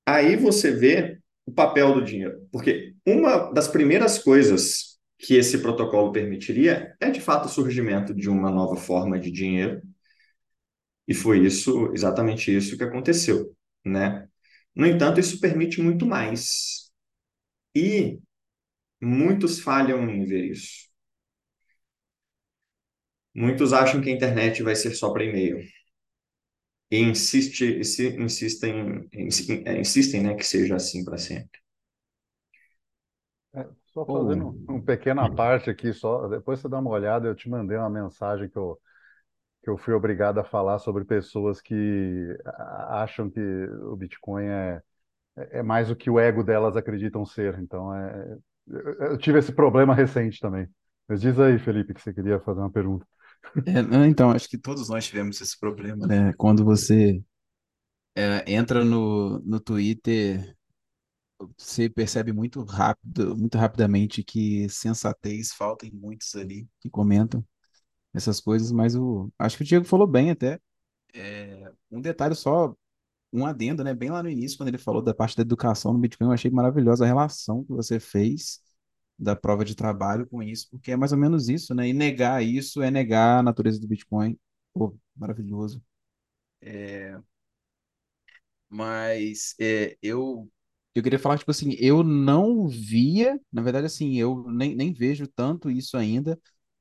[0.07, 2.49] aí você vê o papel do dinheiro.
[2.51, 8.31] Porque uma das primeiras coisas que esse protocolo permitiria é, de fato, o surgimento de
[8.31, 9.83] uma nova forma de dinheiro.
[11.07, 13.55] E foi isso, exatamente isso que aconteceu,
[13.85, 14.27] né?
[14.75, 16.91] No entanto, isso permite muito mais.
[17.75, 18.19] E
[19.03, 20.89] Muitos falham em ver isso.
[23.35, 25.59] Muitos acham que a internet vai ser só para e-mail.
[26.91, 27.65] E insiste,
[28.19, 31.61] insistem, insistem né, que seja assim para sempre.
[33.55, 37.35] É, Só fazendo Ou, um pequena parte aqui, só depois você dá uma olhada, eu
[37.35, 38.79] te mandei uma mensagem que eu,
[39.63, 42.37] que eu fui obrigado a falar sobre pessoas que
[42.91, 44.83] acham que o Bitcoin é,
[45.37, 47.59] é mais o que o ego delas acreditam ser.
[47.61, 48.39] Então, é,
[49.01, 50.69] eu tive esse problema recente também.
[51.09, 53.07] Mas diz aí, Felipe, que você queria fazer uma pergunta.
[53.67, 56.33] é, então, acho que todos nós tivemos esse problema, né?
[56.35, 57.23] Quando você
[58.15, 60.57] é, entra no, no Twitter,
[61.57, 67.45] você percebe muito rápido, muito rapidamente que sensatez falta em muitos ali que comentam
[68.15, 70.61] essas coisas, mas o, acho que o Diego falou bem até.
[71.15, 72.75] É, um detalhe só,
[73.33, 73.95] um adendo, né?
[73.95, 76.51] Bem lá no início, quando ele falou da parte da educação no Bitcoin, eu achei
[76.51, 78.61] maravilhosa a relação que você fez
[79.19, 81.89] da prova de trabalho com isso, porque é mais ou menos isso, né?
[81.89, 84.39] E negar isso é negar a natureza do Bitcoin.
[84.75, 85.83] Pô, maravilhoso.
[88.69, 90.51] Mas é, eu
[90.95, 95.27] eu queria falar, tipo assim, eu não via, na verdade, assim, eu nem, nem vejo
[95.29, 96.39] tanto isso ainda,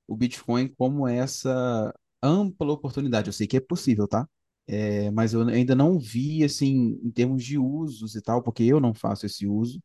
[0.07, 3.29] o Bitcoin como essa ampla oportunidade.
[3.29, 4.27] Eu sei que é possível, tá?
[4.71, 8.79] É, mas eu ainda não vi, assim, em termos de usos e tal, porque eu
[8.79, 9.81] não faço esse uso,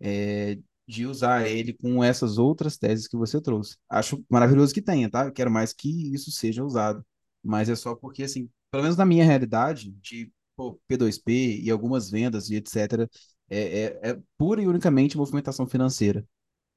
[0.00, 3.76] é, de usar ele com essas outras teses que você trouxe.
[3.88, 5.26] Acho maravilhoso que tenha, tá?
[5.26, 7.04] Eu quero mais que isso seja usado.
[7.42, 12.10] Mas é só porque, assim, pelo menos na minha realidade, de pô, P2P e algumas
[12.10, 13.08] vendas e etc.,
[13.50, 16.26] é, é, é pura e unicamente movimentação financeira.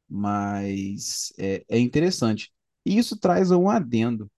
[0.09, 2.51] Mas é, é interessante.
[2.85, 4.29] E isso traz um adendo.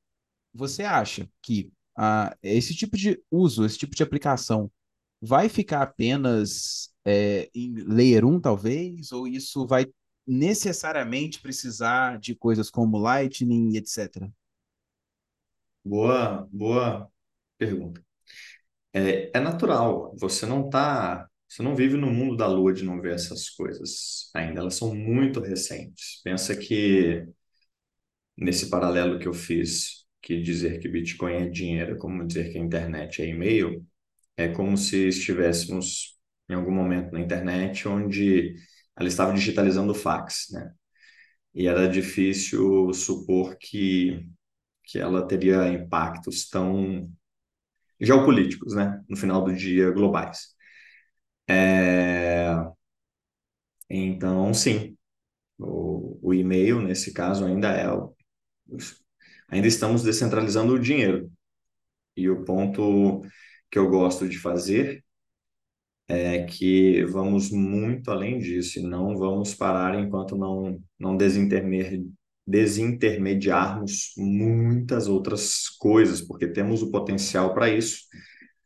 [0.53, 4.71] Você acha que ah, esse tipo de uso, esse tipo de aplicação,
[5.21, 9.11] vai ficar apenas é, em Layer 1, talvez?
[9.11, 9.85] Ou isso vai
[10.27, 14.29] necessariamente precisar de coisas como Lightning etc?
[15.83, 17.09] Boa, boa
[17.57, 18.03] pergunta.
[18.93, 23.01] É, é natural, você não tá, você não vive no mundo da lua de não
[23.01, 26.21] ver essas coisas ainda, elas são muito recentes.
[26.23, 27.27] Pensa que
[28.37, 32.61] nesse paralelo que eu fiz, que dizer que Bitcoin é dinheiro, como dizer que a
[32.61, 33.85] internet é e-mail,
[34.37, 36.17] é como se estivéssemos
[36.49, 38.55] em algum momento na internet onde
[38.97, 40.73] ela estava digitalizando o fax, né?
[41.53, 44.25] E era difícil supor que,
[44.85, 47.11] que ela teria impactos tão
[47.99, 49.03] geopolíticos, né?
[49.09, 50.55] No final do dia, globais.
[51.47, 52.73] É,
[53.89, 54.97] Então, sim,
[55.59, 57.87] o, o e-mail, nesse caso, ainda é.
[59.53, 61.31] Ainda estamos descentralizando o dinheiro.
[62.17, 63.21] E o ponto
[63.71, 65.03] que eu gosto de fazer
[66.07, 72.11] é que vamos muito além disso e não vamos parar enquanto não, não desinterme-
[72.45, 78.01] desintermediarmos muitas outras coisas, porque temos o potencial para isso.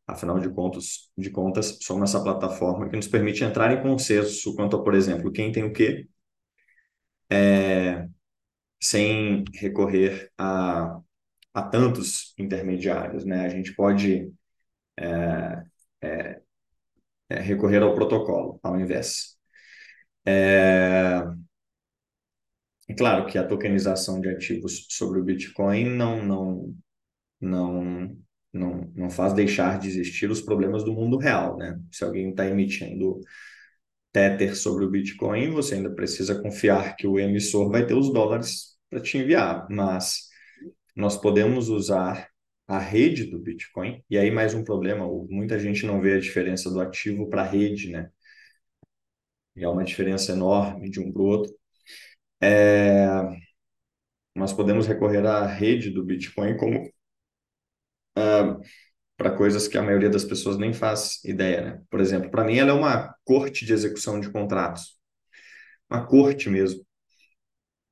[0.07, 4.77] Afinal de contas, de contas, somos essa plataforma que nos permite entrar em consenso quanto
[4.77, 6.07] a, por exemplo, quem tem o quê,
[8.82, 10.99] sem recorrer a,
[11.53, 13.45] a tantos intermediários, né?
[13.45, 14.32] A gente pode
[17.32, 19.38] é, recorrer ao protocolo ao invés.
[22.89, 26.75] É claro que a tokenização de ativos sobre o Bitcoin não, não,
[27.41, 28.17] não,
[28.53, 31.80] não, não faz deixar de existir os problemas do mundo real, né?
[31.91, 33.19] Se alguém está emitindo
[34.12, 38.78] Tether sobre o Bitcoin, você ainda precisa confiar que o emissor vai ter os dólares
[38.89, 40.28] para te enviar, mas
[40.95, 42.30] nós podemos usar
[42.68, 46.70] a rede do Bitcoin, e aí mais um problema, muita gente não vê a diferença
[46.70, 48.10] do ativo para a rede, né?
[49.55, 51.53] E há uma diferença enorme de um para o outro.
[52.41, 53.08] É,
[54.36, 56.89] nós podemos recorrer à rede do Bitcoin como
[59.18, 61.84] para coisas que a maioria das pessoas nem faz ideia, né?
[61.89, 64.97] Por exemplo, para mim ela é uma corte de execução de contratos,
[65.89, 66.86] uma corte mesmo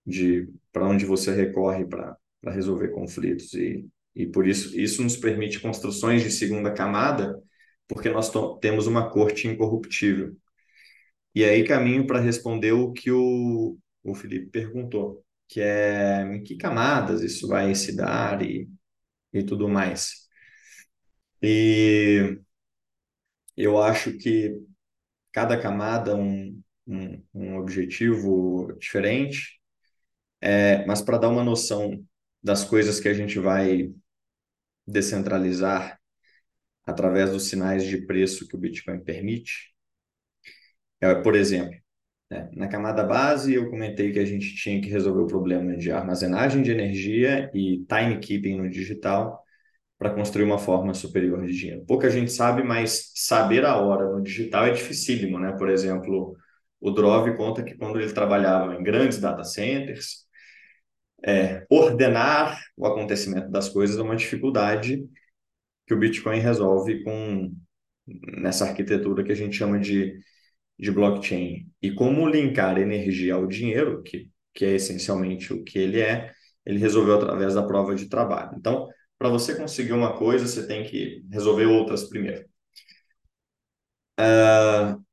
[0.06, 2.18] de para onde você recorre para
[2.52, 7.38] resolver conflitos e e por isso isso nos permite construções de segunda camada,
[7.86, 10.34] porque nós temos uma corte incorruptível.
[11.34, 16.56] E aí caminho para responder o que o o Felipe perguntou, que é em que
[16.58, 18.70] camadas isso vai se dar e
[19.34, 20.25] e tudo mais.
[21.42, 22.40] E
[23.56, 24.60] eu acho que
[25.34, 29.60] cada camada um, um, um objetivo diferente,
[30.42, 32.06] é, mas para dar uma noção
[32.44, 33.94] das coisas que a gente vai
[34.88, 36.00] descentralizar
[36.86, 39.74] através dos sinais de preço que o Bitcoin permite,
[41.02, 41.78] é, por exemplo,
[42.30, 45.92] né, na camada base eu comentei que a gente tinha que resolver o problema de
[45.92, 49.45] armazenagem de energia e timekeeping no digital
[50.06, 51.84] para construir uma forma superior de dinheiro.
[51.88, 55.54] Pouca gente sabe, mas saber a hora no digital é dificílimo, né?
[55.54, 56.36] Por exemplo,
[56.80, 60.26] O Drove conta que quando ele trabalhava em grandes data centers,
[61.26, 65.04] é, ordenar o acontecimento das coisas é uma dificuldade
[65.88, 67.52] que o Bitcoin resolve com
[68.08, 70.20] nessa arquitetura que a gente chama de,
[70.78, 71.68] de blockchain.
[71.82, 76.32] E como linkar energia ao dinheiro, que, que é essencialmente o que ele é,
[76.64, 78.56] ele resolveu através da prova de trabalho.
[78.56, 78.88] Então,
[79.18, 82.48] para você conseguir uma coisa, você tem que resolver outras primeiro.
[84.20, 85.04] Uh,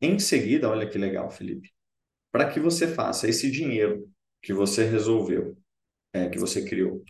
[0.00, 1.72] em seguida, olha que legal, Felipe.
[2.30, 4.10] Para que você faça esse dinheiro
[4.42, 5.56] que você resolveu,
[6.12, 7.04] é, que você criou,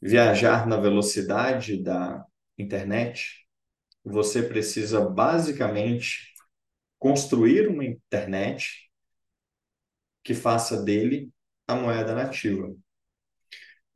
[0.00, 2.24] viajar na velocidade da
[2.58, 3.46] internet,
[4.04, 6.32] você precisa basicamente
[6.98, 8.90] construir uma internet
[10.22, 11.30] que faça dele
[11.66, 12.74] a moeda nativa.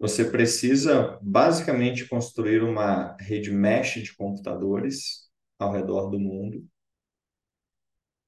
[0.01, 5.29] Você precisa basicamente construir uma rede mesh de computadores
[5.59, 6.67] ao redor do mundo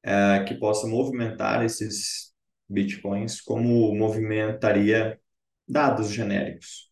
[0.03, 2.33] é, que possa movimentar esses
[2.68, 5.18] bitcoins como movimentaria
[5.66, 6.91] dados genéricos.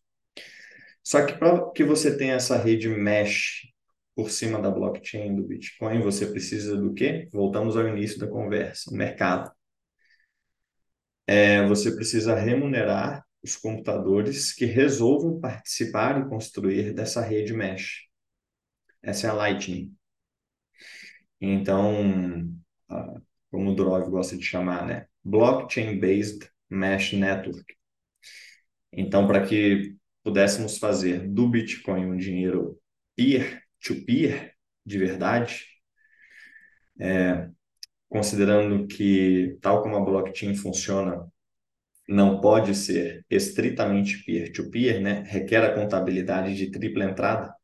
[1.03, 3.67] Só que para que você tenha essa rede mesh
[4.15, 7.27] por cima da blockchain do Bitcoin, você precisa do quê?
[7.31, 9.51] Voltamos ao início da conversa, o mercado.
[11.27, 18.07] É, você precisa remunerar os computadores que resolvam participar e construir dessa rede mesh.
[19.01, 19.95] Essa é a Lightning.
[21.39, 22.53] Então,
[23.49, 25.07] como o Drove gosta de chamar, né?
[25.23, 27.75] Blockchain-based Mesh Network.
[28.93, 32.79] Então, para que pudéssemos fazer do Bitcoin um dinheiro
[33.15, 34.53] peer-to-peer,
[34.85, 35.65] de verdade,
[36.99, 37.49] é,
[38.09, 41.27] considerando que, tal como a blockchain funciona,
[42.11, 45.23] não pode ser estritamente peer-to-peer, -peer, né?
[45.27, 47.55] requer a contabilidade de tripla entrada,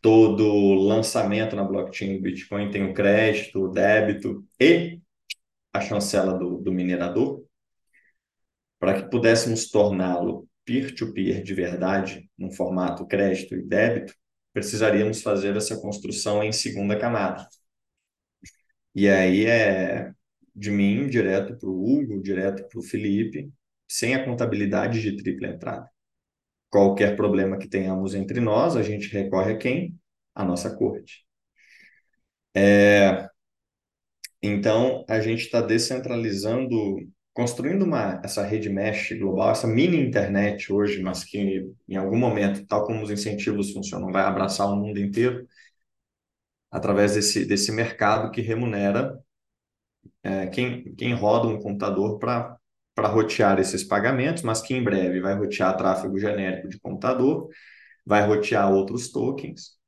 [0.00, 5.00] todo lançamento na blockchain do Bitcoin tem o crédito, o débito e
[5.72, 7.44] a chancela do, do minerador,
[8.78, 14.14] para que pudéssemos torná-lo peer-to-peer de verdade, num formato crédito e débito,
[14.52, 17.46] precisaríamos fazer essa construção em segunda camada.
[18.94, 20.10] E aí é
[20.54, 23.50] de mim direto para o Hugo, direto para o Felipe,
[23.88, 25.88] sem a contabilidade de tripla entrada.
[26.70, 29.98] Qualquer problema que tenhamos entre nós, a gente recorre a quem?
[30.34, 31.26] A nossa corte.
[32.54, 33.28] É,
[34.42, 36.76] então, a gente está descentralizando,
[37.32, 42.66] construindo uma, essa rede mesh global, essa mini internet hoje, mas que em algum momento,
[42.66, 45.46] tal como os incentivos funcionam, vai abraçar o mundo inteiro,
[46.70, 49.18] através desse, desse mercado que remunera
[50.22, 52.57] é, quem, quem roda um computador para
[52.98, 57.48] para rotear esses pagamentos, mas que em breve vai rotear tráfego genérico de computador,
[58.04, 59.78] vai rotear outros tokens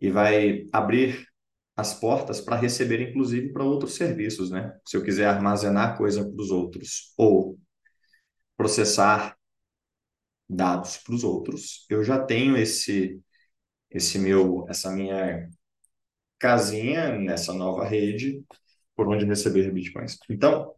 [0.00, 1.26] e vai abrir
[1.74, 4.72] as portas para receber, inclusive, para outros serviços, né?
[4.86, 7.58] Se eu quiser armazenar coisa para os outros ou
[8.56, 9.36] processar
[10.48, 13.20] dados para os outros, eu já tenho esse
[13.90, 15.48] esse meu essa minha
[16.38, 18.44] casinha nessa nova rede
[18.94, 20.16] por onde receber bitcoins.
[20.30, 20.72] Então,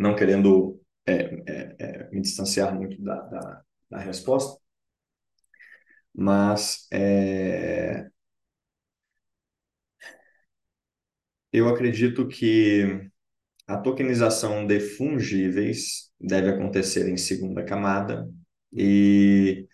[0.00, 1.12] não querendo é,
[1.46, 4.60] é, é, me distanciar muito da, da, da resposta,
[6.14, 8.10] mas é,
[11.52, 13.08] eu acredito que
[13.68, 18.28] a tokenização de fungíveis deve acontecer em segunda camada
[18.72, 19.66] e,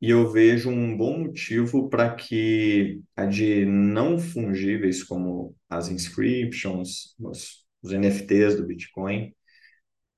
[0.00, 7.14] e eu vejo um bom motivo para que a de não fungíveis, como as inscriptions,
[7.20, 9.34] os, os NFTs do Bitcoin,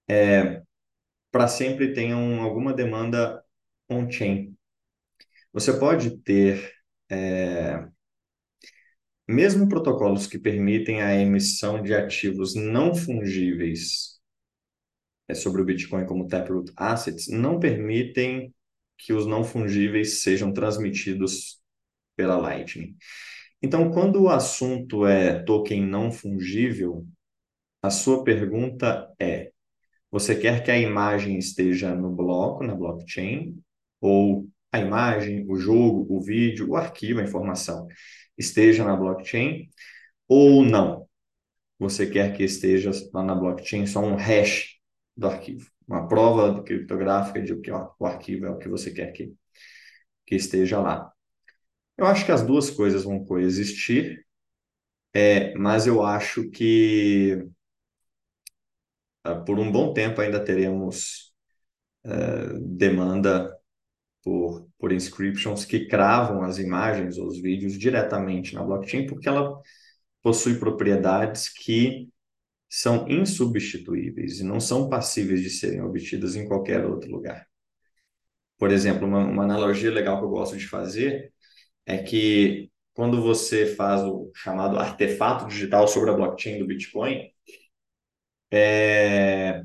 [0.09, 0.63] é,
[1.31, 3.43] para sempre tenham alguma demanda
[3.89, 4.57] on-chain.
[5.53, 6.73] Você pode ter,
[7.11, 7.87] é,
[9.27, 14.19] mesmo protocolos que permitem a emissão de ativos não fungíveis
[15.29, 18.55] é, sobre o Bitcoin como Taproot Assets, não permitem
[18.97, 21.61] que os não fungíveis sejam transmitidos
[22.17, 22.97] pela Lightning.
[23.63, 27.07] Então, quando o assunto é token não fungível,
[27.83, 29.53] a sua pergunta é:
[30.11, 33.61] você quer que a imagem esteja no bloco, na blockchain,
[34.01, 37.87] ou a imagem, o jogo, o vídeo, o arquivo, a informação
[38.37, 39.69] esteja na blockchain,
[40.29, 41.09] ou não.
[41.79, 44.79] Você quer que esteja lá na blockchain só um hash
[45.17, 49.13] do arquivo, uma prova criptográfica de que ó, o arquivo é o que você quer
[49.13, 49.33] que,
[50.27, 51.13] que esteja lá.
[51.97, 54.25] Eu acho que as duas coisas vão coexistir,
[55.13, 57.45] é, mas eu acho que
[59.35, 61.33] por um bom tempo ainda teremos
[62.05, 63.55] uh, demanda
[64.23, 69.61] por, por inscriptions que cravam as imagens ou os vídeos diretamente na blockchain, porque ela
[70.23, 72.09] possui propriedades que
[72.69, 77.47] são insubstituíveis e não são passíveis de serem obtidas em qualquer outro lugar.
[78.59, 81.33] Por exemplo, uma, uma analogia legal que eu gosto de fazer
[81.87, 87.31] é que quando você faz o chamado artefato digital sobre a blockchain do Bitcoin,
[88.51, 89.65] é,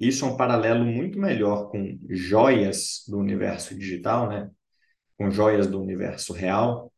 [0.00, 4.50] isso é um paralelo muito melhor com joias do universo digital, né?
[5.18, 6.92] com joias do universo real,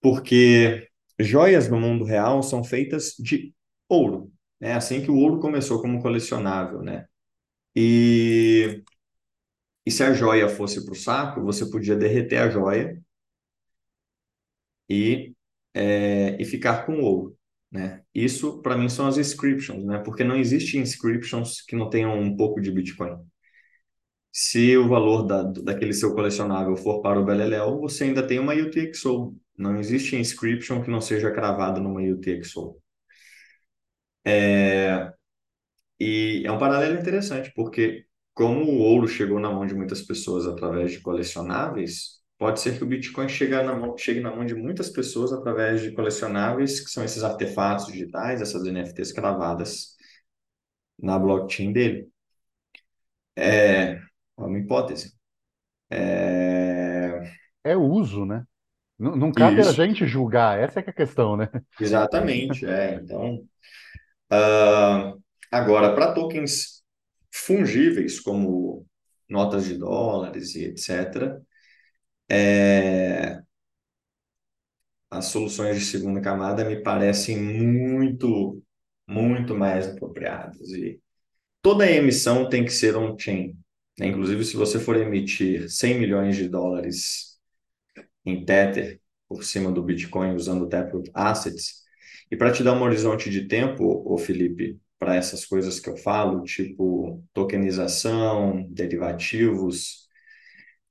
[0.00, 0.88] porque
[1.18, 3.54] joias no mundo real são feitas de
[3.88, 4.32] ouro.
[4.60, 4.74] É né?
[4.74, 7.06] assim que o ouro começou como colecionável, né?
[7.76, 8.82] E,
[9.86, 12.98] e se a joia fosse para o saco, você podia derreter a joia
[14.88, 15.34] e,
[15.74, 17.36] é, e ficar com ouro.
[17.70, 17.99] Né?
[18.14, 19.98] Isso, para mim, são as inscriptions, né?
[19.98, 23.16] porque não existe inscriptions que não tenham um pouco de Bitcoin.
[24.32, 28.54] Se o valor da, daquele seu colecionável for para o Beleléu, você ainda tem uma
[28.54, 29.36] UTXO.
[29.56, 32.76] Não existe inscription que não seja cravada numa UTXO.
[34.24, 35.12] É...
[36.00, 40.46] E é um paralelo interessante, porque como o ouro chegou na mão de muitas pessoas
[40.46, 44.54] através de colecionáveis, pode ser que o Bitcoin chegue na mão, chegue na mão de
[44.54, 49.94] muitas pessoas através de colecionáveis, que são esses artefatos digitais, essas NFTs cravadas
[50.98, 52.08] na blockchain dele.
[53.36, 54.00] É,
[54.38, 55.12] uma hipótese.
[55.90, 57.30] É...
[57.62, 58.42] É uso, né?
[58.98, 61.46] Não, não cabe a Isso, gente julgar, essa é que é a questão, né?
[61.78, 62.64] exatamente.
[62.64, 63.46] É, então,
[64.30, 65.12] ah,
[65.52, 66.82] agora, para tokens
[67.30, 68.86] fungíveis, como
[69.28, 71.38] notas de dólares e etc.,
[72.30, 73.42] é,
[75.10, 78.62] as soluções de segunda camada me parecem muito,
[79.08, 80.70] muito mais apropriadas.
[80.70, 81.00] E
[81.62, 83.56] toda emissão tem que ser on-chain.
[83.98, 84.08] né?
[84.08, 87.38] Inclusive, se você for emitir 100 milhões de dólares
[88.24, 91.80] em Tether por cima do Bitcoin usando Taproot Assets,
[92.30, 95.96] e para te dar um horizonte de tempo, ô Felipe, para essas coisas que eu
[95.96, 99.99] falo, tipo tokenização, derivativos,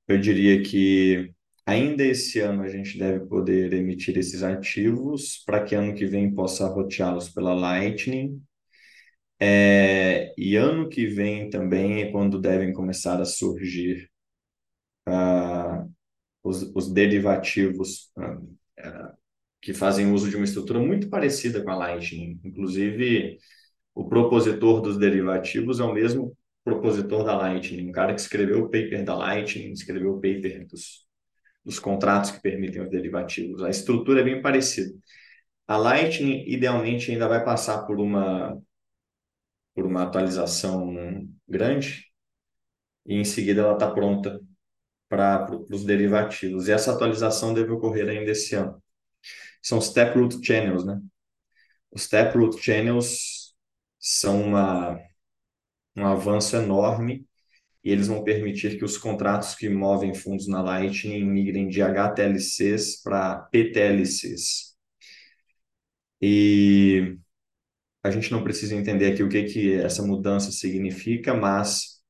[0.09, 1.33] eu diria que
[1.65, 6.33] ainda esse ano a gente deve poder emitir esses ativos para que ano que vem
[6.33, 8.41] possa roteá-los pela Lightning.
[9.41, 14.09] É, e ano que vem também é quando devem começar a surgir
[15.05, 15.85] ah,
[16.43, 18.37] os, os derivativos ah,
[18.79, 19.15] ah,
[19.61, 22.39] que fazem uso de uma estrutura muito parecida com a Lightning.
[22.43, 23.37] Inclusive,
[23.95, 28.69] o propositor dos derivativos é o mesmo propositor da Lightning, um cara que escreveu o
[28.69, 31.07] paper da Lightning, escreveu o paper dos,
[31.63, 33.63] dos contratos que permitem os derivativos.
[33.63, 34.93] A estrutura é bem parecida.
[35.67, 38.59] A Lightning, idealmente, ainda vai passar por uma,
[39.73, 42.05] por uma atualização grande
[43.05, 44.39] e, em seguida, ela está pronta
[45.07, 46.67] para os derivativos.
[46.67, 48.81] E essa atualização deve ocorrer ainda esse ano.
[49.61, 50.99] São os Taproot Channels, né?
[51.91, 53.55] Os Taproot Channels
[53.99, 54.99] são uma,
[55.99, 57.25] um avanço enorme
[57.83, 63.01] e eles vão permitir que os contratos que movem fundos na Lightning migrem de HTLCs
[63.01, 64.75] para PTLCs.
[66.21, 67.17] E
[68.03, 72.01] a gente não precisa entender aqui o que, que essa mudança significa, mas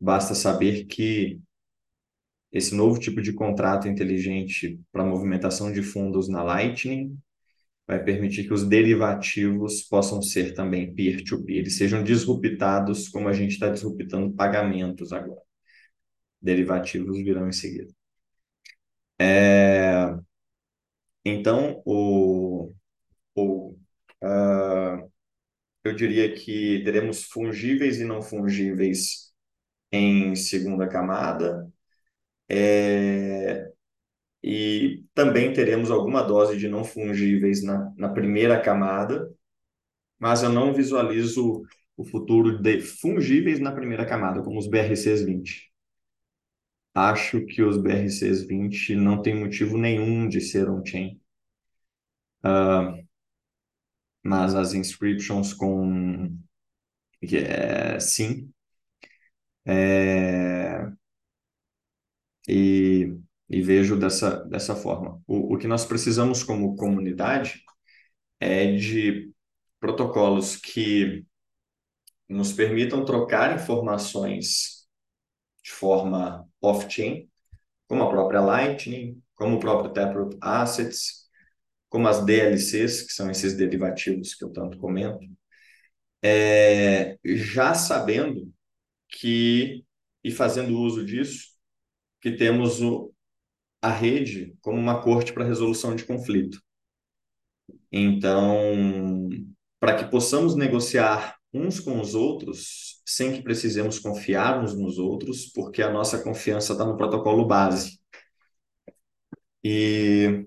[0.00, 1.40] basta saber que
[2.52, 7.18] esse novo tipo de contrato inteligente para movimentação de fundos na Lightning
[7.86, 13.52] vai permitir que os derivativos possam ser também peer-to-peer, eles sejam disruptados como a gente
[13.52, 15.42] está disruptando pagamentos agora.
[16.40, 17.92] Derivativos virão em seguida.
[19.18, 20.14] É...
[21.24, 22.74] Então, o,
[23.34, 23.70] o,
[24.22, 25.10] uh,
[25.84, 29.32] eu diria que teremos fungíveis e não fungíveis
[29.92, 31.70] em segunda camada,
[32.48, 33.72] é,
[34.44, 39.32] e também teremos alguma dose de não fungíveis na, na primeira camada,
[40.18, 41.62] mas eu não visualizo
[41.96, 45.72] o futuro de fungíveis na primeira camada, como os BRCs 20.
[46.92, 51.20] Acho que os BRCs 20 não tem motivo nenhum de ser on-chain.
[52.44, 53.04] Uh,
[54.22, 56.36] mas as inscriptions com...
[57.22, 58.52] É, sim.
[59.66, 60.94] É,
[62.48, 65.20] e, e vejo dessa, dessa forma.
[65.26, 67.62] O, o que nós precisamos como comunidade
[68.40, 69.32] é de
[69.80, 71.24] protocolos que
[72.28, 74.86] nos permitam trocar informações
[75.62, 77.28] de forma off-chain,
[77.86, 81.24] como a própria Lightning, como o próprio Taproot Assets,
[81.88, 85.26] como as DLCs, que são esses derivativos que eu tanto comento,
[86.22, 88.52] é, já sabendo
[89.08, 89.84] que,
[90.24, 91.50] e fazendo uso disso,
[92.20, 93.13] que temos o,
[93.84, 96.58] a rede como uma corte para resolução de conflito.
[97.92, 99.28] Então,
[99.78, 105.52] para que possamos negociar uns com os outros sem que precisemos confiar uns nos outros,
[105.52, 108.00] porque a nossa confiança está no protocolo base.
[109.62, 110.46] E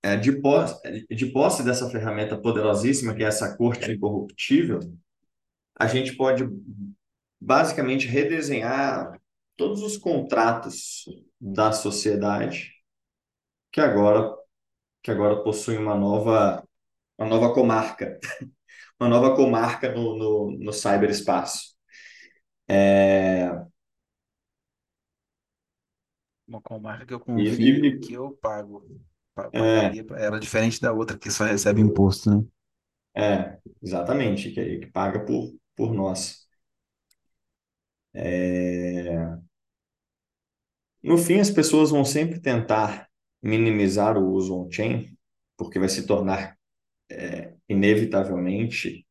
[0.00, 4.78] é, de, posse, de posse dessa ferramenta poderosíssima, que é essa corte incorruptível,
[5.76, 6.44] a gente pode
[7.40, 9.20] basicamente redesenhar
[9.56, 11.04] todos os contratos
[11.40, 12.72] da sociedade
[13.72, 14.34] que agora
[15.02, 16.66] que agora possuem uma nova
[17.18, 18.18] uma nova comarca,
[19.00, 21.74] uma nova comarca no, no, no cyberespaço.
[22.68, 23.50] É...
[26.48, 28.86] Uma comarca que eu confio E, e- que eu pago.
[29.34, 32.44] Pa- é, ela, diferente da outra que só recebe imposto, né?
[33.16, 36.44] é, exatamente, que, que paga por, por nós.
[38.12, 39.43] É,
[41.04, 43.08] No fim, as pessoas vão sempre tentar
[43.42, 45.16] minimizar o uso on-chain,
[45.56, 46.58] porque vai se tornar
[47.10, 49.06] é, inevitavelmente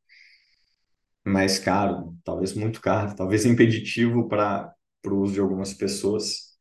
[1.26, 4.74] mais caro, talvez muito caro, talvez impeditivo para
[5.08, 6.54] o uso de algumas pessoas.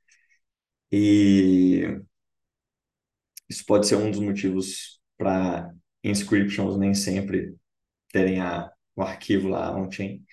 [0.91, 2.03] E
[3.49, 5.73] isso pode ser um dos motivos para
[6.03, 7.55] inscriptions nem sempre
[8.13, 10.25] terem a, o arquivo lá on-chain.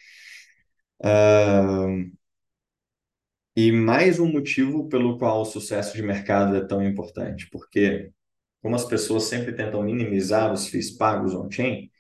[3.62, 8.10] E mais um motivo pelo qual o sucesso de mercado é tão importante, porque
[8.62, 11.92] como as pessoas sempre tentam minimizar os FIIs pagos on-chain,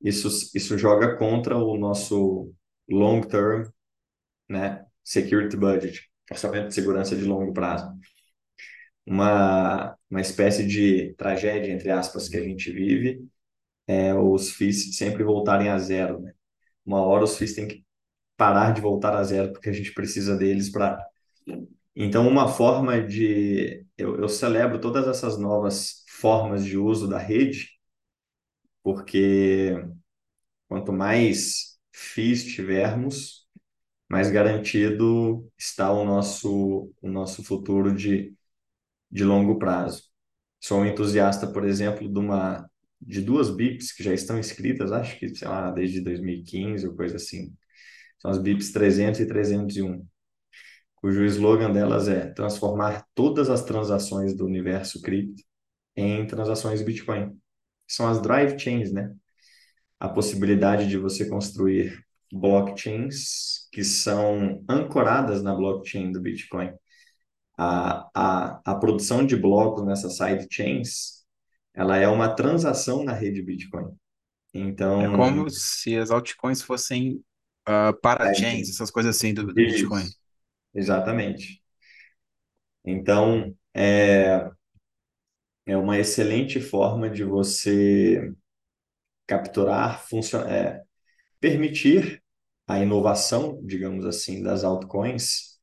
[0.00, 2.52] isso, isso joga contra o nosso
[2.90, 3.70] long-term,
[4.48, 7.88] né, security budget, orçamento de segurança de longo prazo.
[9.06, 13.24] Uma, uma espécie de tragédia, entre aspas, que a gente vive
[13.86, 16.32] é os FIIs sempre voltarem a zero, né?
[16.84, 17.84] Uma hora os FIIs têm que
[18.42, 20.98] parar de voltar a zero, porque a gente precisa deles para.
[21.96, 23.86] Então, uma forma de.
[23.96, 27.68] Eu, eu celebro todas essas novas formas de uso da rede,
[28.82, 29.74] porque
[30.68, 33.46] quanto mais FIIs tivermos,
[34.10, 38.34] mais garantido está o nosso, o nosso futuro de,
[39.10, 40.04] de longo prazo.
[40.60, 42.68] Sou um entusiasta, por exemplo, de uma
[43.00, 47.16] de duas BIPs que já estão inscritas, acho que, sei lá, desde 2015 ou coisa
[47.16, 47.54] assim.
[48.22, 50.06] São as BIPs 300 e 301,
[50.94, 55.42] cujo slogan delas é transformar todas as transações do universo cripto
[55.96, 57.36] em transações Bitcoin.
[57.88, 59.12] São as drive chains, né?
[59.98, 62.00] A possibilidade de você construir
[62.32, 66.72] blockchains que são ancoradas na blockchain do Bitcoin.
[67.58, 71.24] A, a, a produção de blocos nessas sidechains,
[71.74, 73.86] ela é uma transação na rede Bitcoin.
[74.54, 77.20] É Então, como se as altcoins fossem
[77.68, 80.12] uh, parachains, essas coisas assim do, do Bitcoin.
[80.74, 81.62] exatamente.
[82.84, 84.50] Então, é,
[85.66, 88.32] é uma excelente forma de você
[89.26, 90.82] capturar, funcio- é,
[91.40, 92.22] permitir
[92.68, 95.60] a inovação, digamos assim, das altcoins,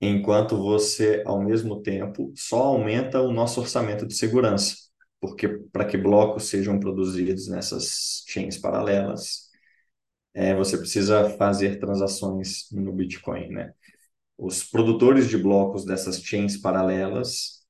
[0.00, 4.76] enquanto você, ao mesmo tempo, só aumenta o nosso orçamento de segurança.
[5.20, 9.48] Porque para que blocos sejam produzidos nessas chains paralelas,
[10.34, 13.72] é, você precisa fazer transações no Bitcoin, né?
[14.36, 17.64] Os produtores de blocos dessas chains paralelas,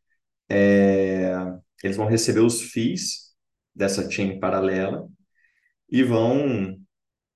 [0.48, 1.34] é,
[1.82, 3.34] eles vão receber os fees
[3.74, 5.06] dessa chain paralela
[5.90, 6.78] e vão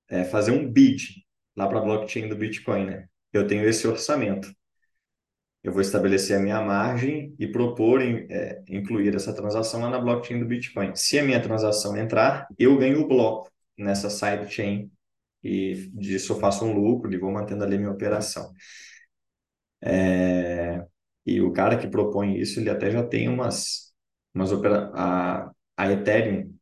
[0.09, 1.25] é, fazer um bid
[1.55, 3.07] lá para a blockchain do Bitcoin, né?
[3.31, 4.51] Eu tenho esse orçamento.
[5.63, 10.39] Eu vou estabelecer a minha margem e propor é, incluir essa transação lá na blockchain
[10.39, 10.95] do Bitcoin.
[10.95, 14.89] Se a minha transação entrar, eu ganho o bloco nessa sidechain
[15.43, 18.51] e disso eu faço um lucro e vou mantendo ali minha operação.
[19.81, 20.85] É,
[21.25, 23.93] e o cara que propõe isso, ele até já tem umas,
[24.33, 24.91] umas opera...
[24.93, 26.53] a, a Ethereum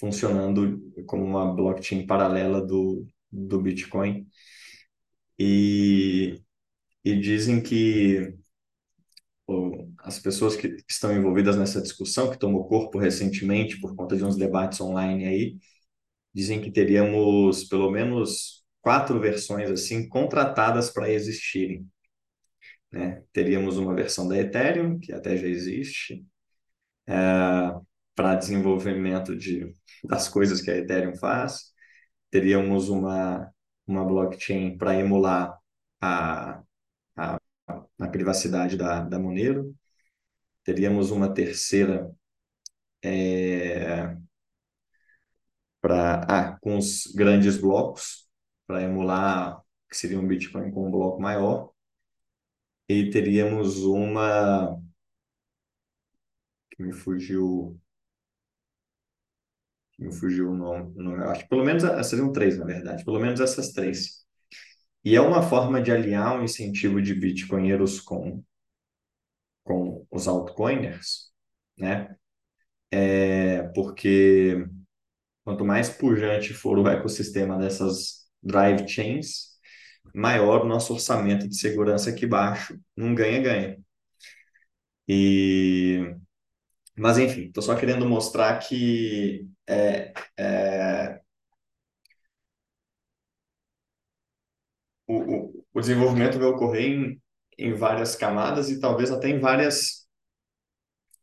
[0.00, 4.26] funcionando como uma blockchain paralela do, do Bitcoin.
[5.38, 6.42] E,
[7.04, 8.34] e dizem que
[9.46, 14.24] pô, as pessoas que estão envolvidas nessa discussão, que tomou corpo recentemente por conta de
[14.24, 15.56] uns debates online aí,
[16.36, 21.88] dizem que teríamos pelo menos quatro versões assim contratadas para existirem,
[22.92, 23.22] né?
[23.32, 26.26] Teríamos uma versão da Ethereum, que até já existe,
[28.14, 29.72] para desenvolvimento de,
[30.04, 31.72] das coisas que a Ethereum faz.
[32.30, 33.50] Teríamos uma,
[33.86, 35.58] uma blockchain para emular
[36.00, 36.62] a,
[37.16, 37.38] a,
[37.98, 39.74] a privacidade da, da Monero.
[40.64, 42.10] Teríamos uma terceira
[43.02, 44.16] é,
[45.86, 48.28] para ah, com os grandes blocos,
[48.66, 51.70] para emular que seria um Bitcoin com um bloco maior.
[52.88, 54.76] E teríamos uma
[56.70, 57.80] que me fugiu
[59.96, 63.40] me fugiu o nome, nome, acho que pelo menos seriam três, na verdade, pelo menos
[63.40, 64.26] essas três.
[65.04, 68.42] E é uma forma de aliar um incentivo de bitcoinheiros com,
[69.62, 71.32] com os altcoiners,
[71.78, 72.16] né?
[72.90, 74.66] É porque
[75.46, 79.56] quanto mais pujante for o ecossistema dessas drive chains,
[80.14, 83.78] maior o nosso orçamento de segurança aqui baixo, num ganha-ganha.
[85.08, 86.16] E
[86.96, 91.20] mas enfim, estou só querendo mostrar que é, é,
[95.06, 97.22] o, o, desenvolvimento vai ocorrer em,
[97.58, 100.08] em várias camadas e talvez até em várias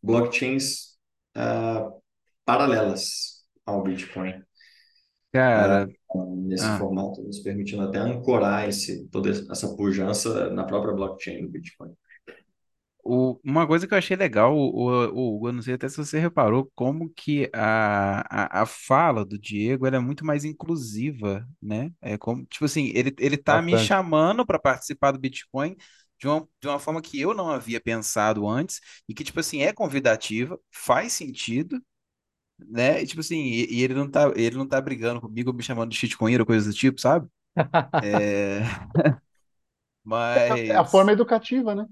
[0.01, 0.97] blockchains
[1.37, 2.01] uh,
[2.45, 3.32] paralelas
[3.65, 4.41] ao Bitcoin.
[5.31, 5.87] Cara,
[6.45, 6.77] nesse ah.
[6.77, 11.91] formato, nos permitindo até ancorar esse, toda essa pujança na própria blockchain do Bitcoin.
[13.05, 15.97] O, uma coisa que eu achei legal, o, o, o, eu não sei até se
[15.97, 21.45] você reparou, como que a, a, a fala do Diego ela é muito mais inclusiva,
[21.61, 21.91] né?
[22.01, 23.87] É como, tipo assim, ele, ele tá me Bastante.
[23.89, 25.75] chamando para participar do Bitcoin
[26.17, 29.63] de uma, de uma forma que eu não havia pensado antes, e que, tipo assim,
[29.63, 31.81] é convidativa, faz sentido,
[32.59, 33.01] né?
[33.03, 35.91] E, tipo assim, e, e ele não tá, ele não tá brigando comigo, me chamando
[35.91, 37.27] de shitcoin ou coisa do tipo, sabe?
[38.01, 38.61] É,
[40.67, 41.11] É a forma mas.
[41.11, 41.85] educativa, né?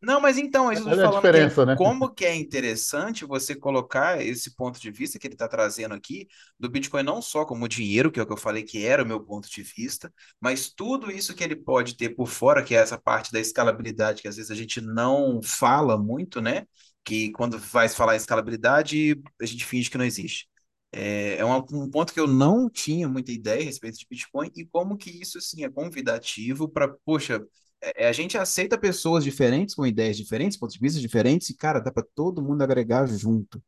[0.00, 1.74] Não, mas então, é isso que eu tô Olha a falando que é diferença, né?
[1.74, 6.28] como que é interessante você colocar esse ponto de vista que ele está trazendo aqui
[6.58, 9.06] do Bitcoin não só como dinheiro, que é o que eu falei que era o
[9.06, 12.78] meu ponto de vista, mas tudo isso que ele pode ter por fora, que é
[12.78, 16.64] essa parte da escalabilidade que às vezes a gente não fala muito, né?
[17.08, 20.46] Que quando vai falar em escalabilidade, a gente finge que não existe.
[20.92, 24.50] É, é um, um ponto que eu não tinha muita ideia a respeito de Bitcoin
[24.54, 27.42] e como que isso, assim, é convidativo para, poxa,
[27.80, 31.56] é, é, a gente aceita pessoas diferentes, com ideias diferentes, pontos de vista diferentes, e,
[31.56, 33.62] cara, dá para todo mundo agregar junto.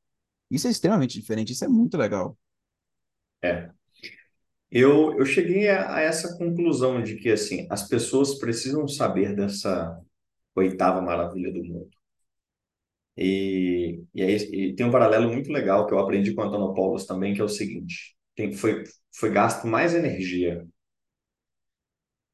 [0.50, 2.36] Isso é extremamente diferente, isso é muito legal.
[3.42, 3.70] É.
[4.70, 9.98] Eu, eu cheguei a, a essa conclusão de que, assim, as pessoas precisam saber dessa
[10.54, 11.99] oitava maravilha do mundo.
[13.16, 14.36] E, e, aí,
[14.70, 17.44] e tem um paralelo muito legal que eu aprendi com o Antonopoulos também, que é
[17.44, 18.84] o seguinte: tem, foi,
[19.14, 20.66] foi gasto mais energia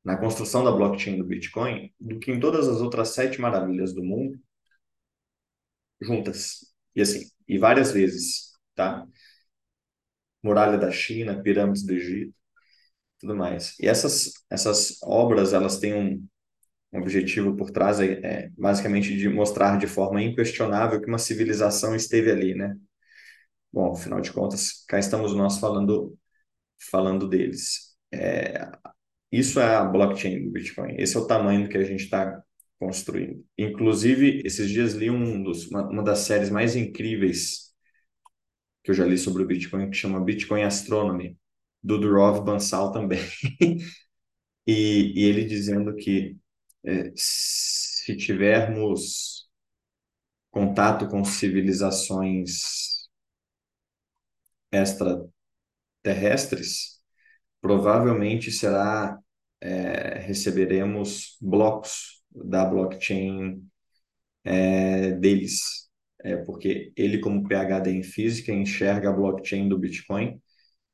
[0.02, 4.02] na construção da blockchain do Bitcoin do que em todas as outras sete maravilhas do
[4.02, 4.40] mundo
[6.00, 6.60] juntas.
[6.94, 9.06] E assim, e várias vezes, tá?
[10.42, 12.34] Muralha da China, pirâmides do Egito,
[13.20, 13.78] tudo mais.
[13.80, 16.28] E essas essas obras, elas têm um,
[16.98, 22.30] objetivo por trás é, é basicamente de mostrar de forma inquestionável que uma civilização esteve
[22.30, 22.76] ali, né?
[23.72, 26.16] Bom, afinal de contas, cá estamos nós falando
[26.90, 27.96] falando deles.
[28.12, 28.70] É,
[29.30, 30.94] isso é a blockchain do Bitcoin.
[30.98, 32.42] Esse é o tamanho que a gente está
[32.78, 33.44] construindo.
[33.58, 37.74] Inclusive, esses dias li um dos, uma, uma, das séries mais incríveis
[38.84, 41.38] que eu já li sobre o Bitcoin, que chama Bitcoin Astronomy,
[41.82, 43.20] do Durov Bansal também.
[44.66, 46.36] e, e, ele dizendo que
[46.86, 49.48] é, se tivermos
[50.50, 53.08] contato com civilizações
[54.72, 57.00] extraterrestres,
[57.60, 59.18] provavelmente será
[59.60, 63.62] é, receberemos blocos da blockchain
[64.44, 65.90] é, deles,
[66.22, 70.40] é, porque ele, como PhD em física, enxerga a blockchain do Bitcoin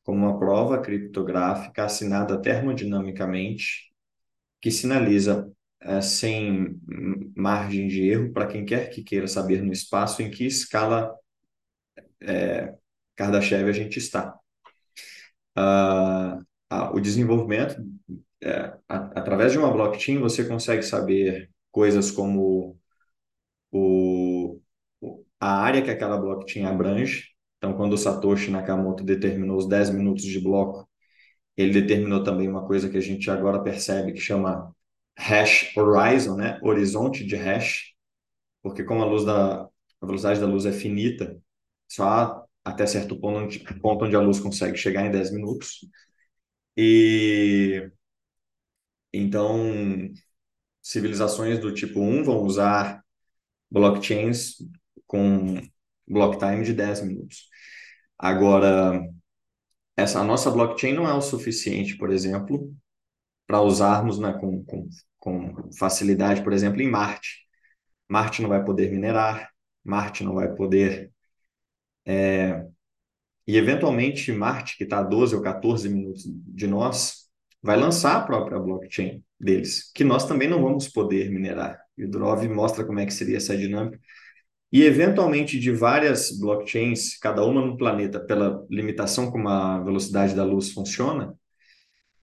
[0.02, 3.92] como uma prova criptográfica assinada termodinamicamente
[4.60, 5.52] que sinaliza
[5.82, 6.80] é, sem
[7.36, 11.14] margem de erro para quem quer que queira saber no espaço em que escala
[12.20, 12.74] é,
[13.16, 14.34] Kardashev a gente está.
[15.56, 16.42] Uh,
[16.94, 17.76] o desenvolvimento,
[18.42, 22.78] é, a, através de uma blockchain, você consegue saber coisas como
[23.70, 24.60] o,
[25.40, 27.30] a área que aquela blockchain abrange.
[27.58, 30.88] Então, quando o Satoshi Nakamoto determinou os 10 minutos de bloco,
[31.56, 34.74] ele determinou também uma coisa que a gente agora percebe que chama
[35.18, 36.58] hash horizon, né?
[36.62, 37.92] horizonte de hash,
[38.62, 39.68] porque como a luz da
[40.00, 41.40] a velocidade da luz é finita,
[41.88, 45.80] só até certo ponto onde, ponto onde a luz consegue chegar em 10 minutos.
[46.76, 47.90] E
[49.12, 50.10] então
[50.82, 53.02] civilizações do tipo 1 vão usar
[53.70, 54.56] blockchains
[55.06, 55.60] com
[56.08, 57.48] block time de 10 minutos.
[58.18, 59.00] Agora,
[59.96, 62.74] essa a nossa blockchain não é o suficiente, por exemplo,
[63.52, 64.88] para usarmos né, com, com,
[65.18, 67.46] com facilidade, por exemplo, em Marte.
[68.08, 69.50] Marte não vai poder minerar,
[69.84, 71.12] Marte não vai poder
[72.06, 72.64] é,
[73.46, 77.28] e, eventualmente, Marte, que está a 12 ou 14 minutos de nós,
[77.62, 81.78] vai lançar a própria blockchain deles, que nós também não vamos poder minerar.
[81.98, 84.00] E o Durov mostra como é que seria essa dinâmica.
[84.72, 90.44] e eventualmente de várias blockchains, cada uma no planeta, pela limitação como a velocidade da
[90.44, 91.36] luz funciona,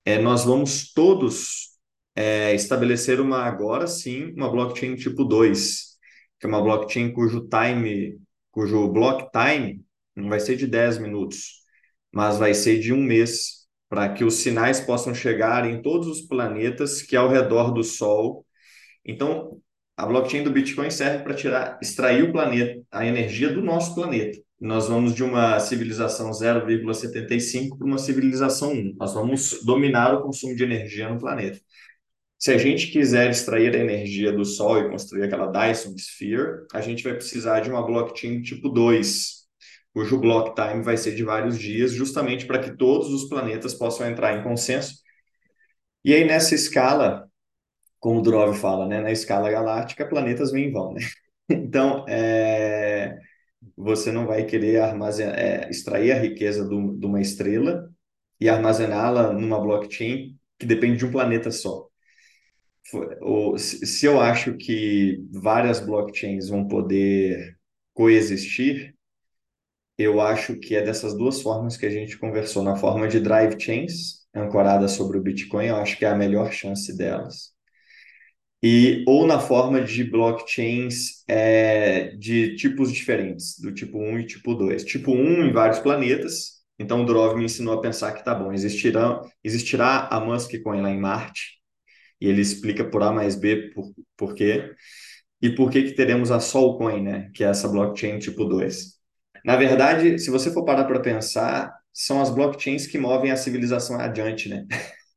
[0.10, 1.70] é, nós vamos todos
[2.16, 5.98] é, estabelecer uma, agora sim, uma blockchain tipo 2,
[6.40, 8.20] que é uma blockchain cujo time,
[8.52, 9.84] cujo block time
[10.16, 11.64] não vai ser de 10 minutos,
[12.12, 16.22] mas vai ser de um mês, para que os sinais possam chegar em todos os
[16.22, 18.46] planetas que ao redor do Sol.
[19.06, 19.62] Então,
[19.98, 24.40] a blockchain do Bitcoin serve para tirar, extrair o planeta, a energia do nosso planeta.
[24.60, 28.96] Nós vamos de uma civilização 0,75 para uma civilização 1.
[29.00, 31.60] Nós vamos dominar o consumo de energia no planeta.
[32.38, 36.82] Se a gente quiser extrair a energia do Sol e construir aquela Dyson Sphere, a
[36.82, 39.46] gente vai precisar de uma blockchain tipo 2,
[39.94, 44.08] cujo block time vai ser de vários dias, justamente para que todos os planetas possam
[44.08, 44.96] entrar em consenso.
[46.04, 47.30] E aí, nessa escala,
[48.00, 51.02] como o Durov fala, né, na escala galáctica, planetas vêm e vão, né?
[51.52, 53.18] Então, é,
[53.80, 57.90] você não vai querer armazenar, é, extrair a riqueza do, de uma estrela
[58.40, 61.88] e armazená-la numa blockchain que depende de um planeta só.
[63.58, 67.58] Se eu acho que várias blockchains vão poder
[67.94, 68.96] coexistir,
[69.98, 72.64] eu acho que é dessas duas formas que a gente conversou.
[72.64, 76.52] Na forma de drive chains, ancoradas sobre o Bitcoin, eu acho que é a melhor
[76.52, 77.54] chance delas.
[78.62, 84.54] E, ou na forma de blockchains é, de tipos diferentes, do tipo 1 e tipo
[84.54, 84.84] 2.
[84.84, 86.60] Tipo 1 em vários planetas.
[86.78, 90.82] Então, o Durov me ensinou a pensar que tá bom, existirá, existirá a Musk Coin
[90.82, 91.60] lá em Marte,
[92.22, 94.74] e ele explica por A mais B por, por quê,
[95.42, 99.00] e por que que teremos a Solcoin, né, que é essa blockchain tipo 2.
[99.46, 104.00] Na verdade, se você for parar para pensar, são as blockchains que movem a civilização
[104.00, 104.66] adiante, né?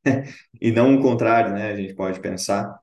[0.61, 1.71] e não o contrário, né?
[1.71, 2.73] A gente pode pensar.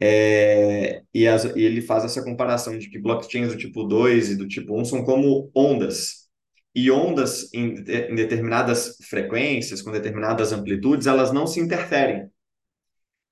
[0.00, 4.36] É, e, as, e, ele faz essa comparação de que blockchains do tipo 2 e
[4.36, 6.26] do tipo 1 são como ondas.
[6.74, 12.28] E ondas em, em determinadas frequências, com determinadas amplitudes, elas não se interferem.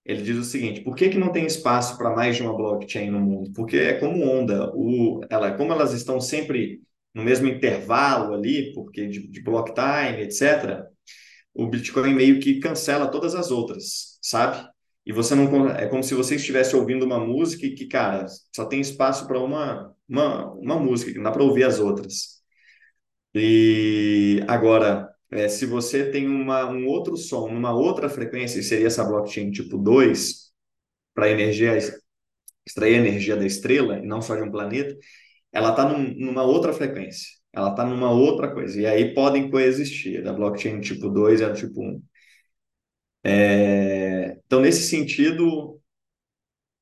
[0.04, 3.10] Ele diz o seguinte: por que, que não tem espaço para mais de uma blockchain
[3.10, 3.52] no mundo?
[3.54, 6.82] Porque é como onda, o, ela, como elas estão sempre
[7.14, 10.86] no mesmo intervalo ali, porque de, de block time, etc.,
[11.54, 14.68] o Bitcoin meio que cancela todas as outras, sabe?
[15.06, 18.64] E você não é como se você estivesse ouvindo uma música e que, cara, só
[18.66, 22.42] tem espaço para uma, uma, uma música, que não dá para ouvir as outras.
[23.34, 29.04] E agora, é, se você tem uma, um outro som numa outra frequência, seria essa
[29.04, 30.52] blockchain tipo 2,
[31.14, 31.76] para energia
[32.66, 34.96] extrair energia da estrela e não só de um planeta,
[35.52, 40.22] ela está num, numa outra frequência, ela está numa outra coisa, e aí podem coexistir,
[40.22, 42.02] da blockchain tipo 2 e a tipo 1.
[43.24, 45.80] É, então, nesse sentido,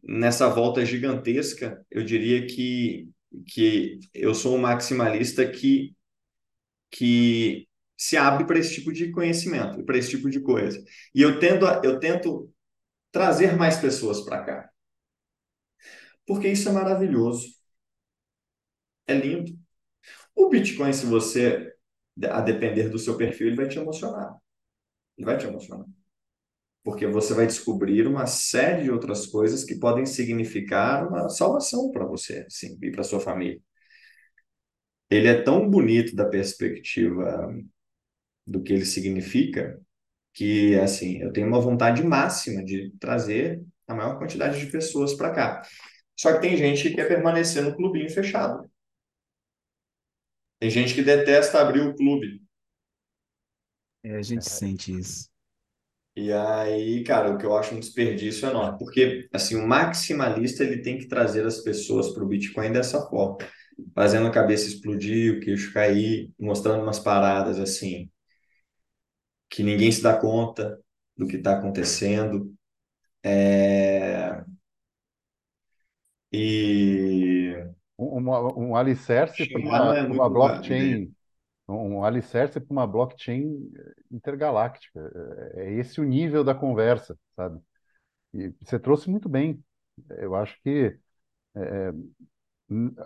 [0.03, 3.09] nessa volta gigantesca, eu diria que,
[3.47, 5.95] que eu sou um maximalista que,
[6.91, 10.83] que se abre para esse tipo de conhecimento, para esse tipo de coisa.
[11.15, 12.53] E eu tento, eu tento
[13.13, 14.71] trazer mais pessoas para cá.
[16.27, 17.47] Porque isso é maravilhoso.
[19.07, 19.53] É lindo.
[20.37, 21.75] O Bitcoin, se você,
[22.31, 24.37] a depender do seu perfil, ele vai te emocionar.
[25.19, 25.87] Ele vai te emocionar.
[26.85, 32.05] Porque você vai descobrir uma série de outras coisas que podem significar uma salvação para
[32.07, 33.61] você, sim, e para sua família.
[35.11, 37.49] Ele é tão bonito da perspectiva
[38.47, 39.81] do que ele significa
[40.35, 45.33] que, assim, eu tenho uma vontade máxima de trazer a maior quantidade de pessoas para
[45.35, 45.63] cá.
[46.17, 48.71] Só que tem gente que quer permanecer no clubinho fechado.
[50.59, 52.41] Tem gente que detesta abrir o clube.
[54.05, 55.32] É, a gente sente isso.
[56.15, 60.83] E aí, cara, o que eu acho um desperdício enorme, porque assim, o maximalista ele
[60.83, 63.39] tem que trazer as pessoas para o Bitcoin dessa forma,
[63.95, 68.11] fazendo a cabeça explodir, o queixo cair, mostrando umas paradas assim
[69.53, 70.81] que ninguém se dá conta
[71.15, 72.55] do que está acontecendo.
[73.23, 74.43] É...
[76.33, 77.55] E
[77.99, 78.31] um,
[78.71, 81.13] um alicerce para uma, é uma blockchain,
[81.73, 83.73] um alicerce para uma blockchain
[84.11, 85.01] intergaláctica.
[85.55, 87.61] É, é esse o nível da conversa, sabe?
[88.35, 89.63] E você trouxe muito bem.
[90.11, 90.99] Eu acho que
[91.57, 91.93] é,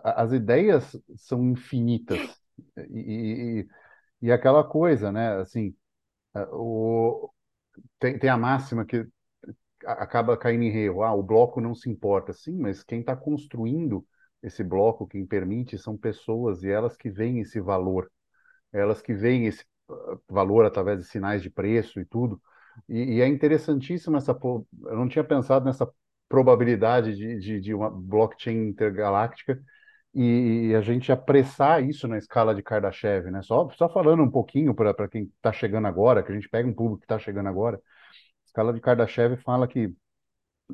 [0.04, 2.20] as ideias são infinitas
[2.90, 3.60] e,
[4.22, 5.36] e, e, aquela coisa, né?
[5.40, 5.74] Assim,
[6.34, 7.30] é, o,
[8.00, 9.06] tem, tem a máxima que
[9.86, 11.02] acaba caindo em erro.
[11.02, 12.32] Ah, o bloco não se importa.
[12.32, 14.06] Sim, mas quem está construindo
[14.42, 18.10] esse bloco, quem permite, são pessoas e elas que veem esse valor,
[18.72, 22.40] elas que veem esse ah, valor através de sinais de preço e tudo.
[22.88, 24.32] E, e é interessantíssimo essa.
[24.42, 25.88] Eu não tinha pensado nessa
[26.28, 29.60] probabilidade de, de, de uma blockchain intergaláctica
[30.18, 33.42] e a gente apressar isso na escala de Kardashev, né?
[33.42, 36.72] Só, só falando um pouquinho para quem está chegando agora, que a gente pega um
[36.72, 39.94] público que está chegando agora, a escala de Kardashev fala que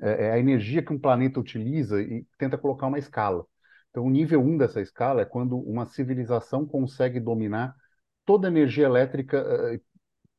[0.00, 3.44] é, é a energia que um planeta utiliza e tenta colocar uma escala.
[3.90, 7.74] Então, o nível 1 um dessa escala é quando uma civilização consegue dominar
[8.24, 9.80] toda a energia elétrica uh,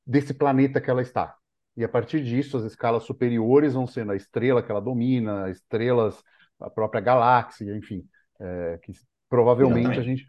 [0.05, 1.35] desse planeta que ela está.
[1.75, 6.23] E a partir disso, as escalas superiores vão sendo a estrela que ela domina, estrelas,
[6.59, 8.05] a própria galáxia, enfim.
[8.39, 8.91] É, que
[9.29, 10.27] provavelmente a gente,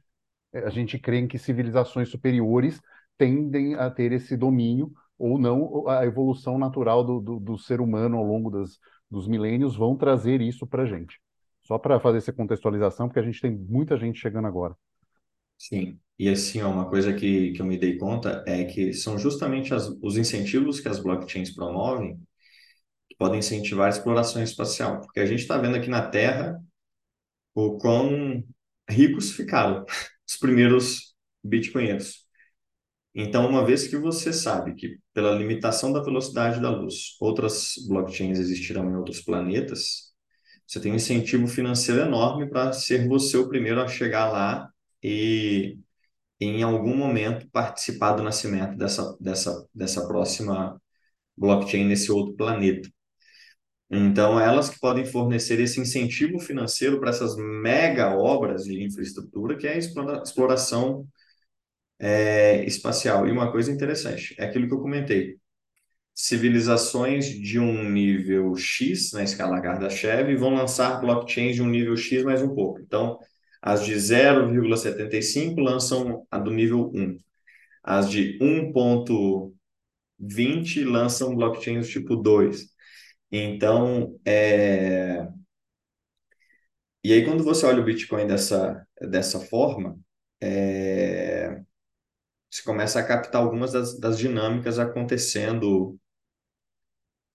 [0.52, 2.80] a gente crê em que civilizações superiores
[3.18, 8.16] tendem a ter esse domínio ou não, a evolução natural do, do, do ser humano
[8.16, 8.78] ao longo das,
[9.10, 11.20] dos milênios vão trazer isso para a gente.
[11.62, 14.76] Só para fazer essa contextualização, porque a gente tem muita gente chegando agora.
[15.58, 19.18] Sim, e assim, ó, uma coisa que, que eu me dei conta é que são
[19.18, 22.18] justamente as, os incentivos que as blockchains promovem
[23.10, 26.60] que podem incentivar a exploração espacial, porque a gente está vendo aqui na Terra
[27.54, 28.44] o quão
[28.90, 29.84] ricos ficaram
[30.28, 32.24] os primeiros bitcoinheiros.
[33.14, 38.38] Então, uma vez que você sabe que pela limitação da velocidade da luz, outras blockchains
[38.38, 40.12] existirão em outros planetas,
[40.66, 44.70] você tem um incentivo financeiro enorme para ser você o primeiro a chegar lá
[45.04, 45.78] e
[46.40, 50.80] em algum momento participar do nascimento dessa, dessa, dessa próxima
[51.36, 52.88] blockchain nesse outro planeta.
[53.90, 59.66] Então, elas que podem fornecer esse incentivo financeiro para essas mega obras de infraestrutura, que
[59.66, 61.06] é a exploração
[61.98, 63.26] é, espacial.
[63.28, 65.36] E uma coisa interessante, é aquilo que eu comentei.
[66.14, 72.24] Civilizações de um nível X, na escala Kardashev, vão lançar blockchains de um nível X
[72.24, 72.80] mais um pouco.
[72.80, 73.18] Então,
[73.66, 77.18] as de 0,75 lançam a do nível 1.
[77.82, 82.66] As de 1.20 lançam blockchains tipo 2.
[83.32, 85.26] Então, é...
[87.02, 89.98] e aí quando você olha o Bitcoin dessa, dessa forma,
[90.40, 91.60] é...
[92.50, 95.98] você começa a captar algumas das, das dinâmicas acontecendo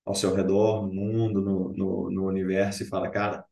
[0.06, 3.46] ao seu redor, no mundo, no, no, no universo, e fala, cara,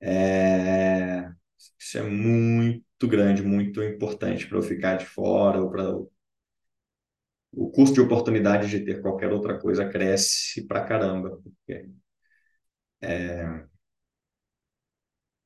[0.00, 1.30] é...
[1.78, 5.84] isso é muito grande, muito importante para eu ficar de fora, ou para
[7.52, 11.88] o custo de oportunidade de ter qualquer outra coisa cresce pra caramba, porque
[13.00, 13.66] é,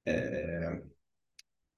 [0.06, 0.84] é,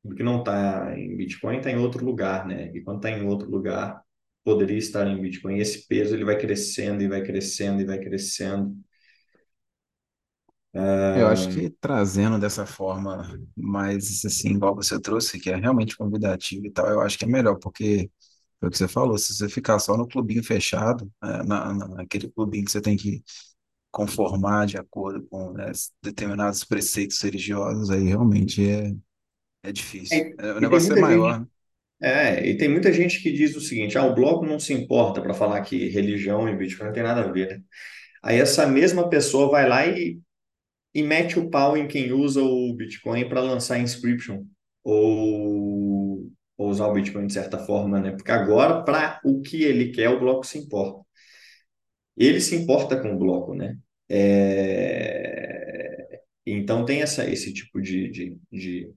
[0.03, 2.71] o que não está em Bitcoin está em outro lugar, né?
[2.75, 4.03] E quando está em outro lugar,
[4.45, 5.57] poderia estar em Bitcoin.
[5.57, 8.77] E esse peso ele vai crescendo e vai crescendo e vai crescendo.
[11.15, 16.67] Eu acho que trazendo dessa forma mais assim, igual você trouxe, que é realmente convidativo
[16.67, 18.11] e tal, eu acho que é melhor, porque
[18.61, 21.89] foi o que você falou, se você ficar só no clubinho fechado, é, na, na-
[21.89, 23.23] naquele clubinho que você tem que
[23.91, 25.73] conformar de acordo com, né,
[26.03, 28.95] determinados preceitos religiosos, aí realmente é,
[29.65, 30.27] é difícil.
[30.37, 31.47] É, É, o e tem negócio é muita maior, gente, né?
[32.03, 35.23] é, e tem muita gente que diz o seguinte: ah, o bloco não se importa
[35.23, 37.65] para falar que religião e Bitcoin não tem nada a ver, né?
[38.25, 40.21] Aí essa mesma pessoa vai lá e,
[40.99, 44.45] e mete o pau em quem usa o Bitcoin para lançar inscription
[44.85, 48.13] ou, ou usar o Bitcoin de certa forma, né?
[48.13, 51.05] Porque agora, para o que ele quer, o bloco se importa.
[52.17, 53.79] Ele se importa com o bloco, né?
[54.09, 58.95] É, Então tem essa, esse tipo de, de, de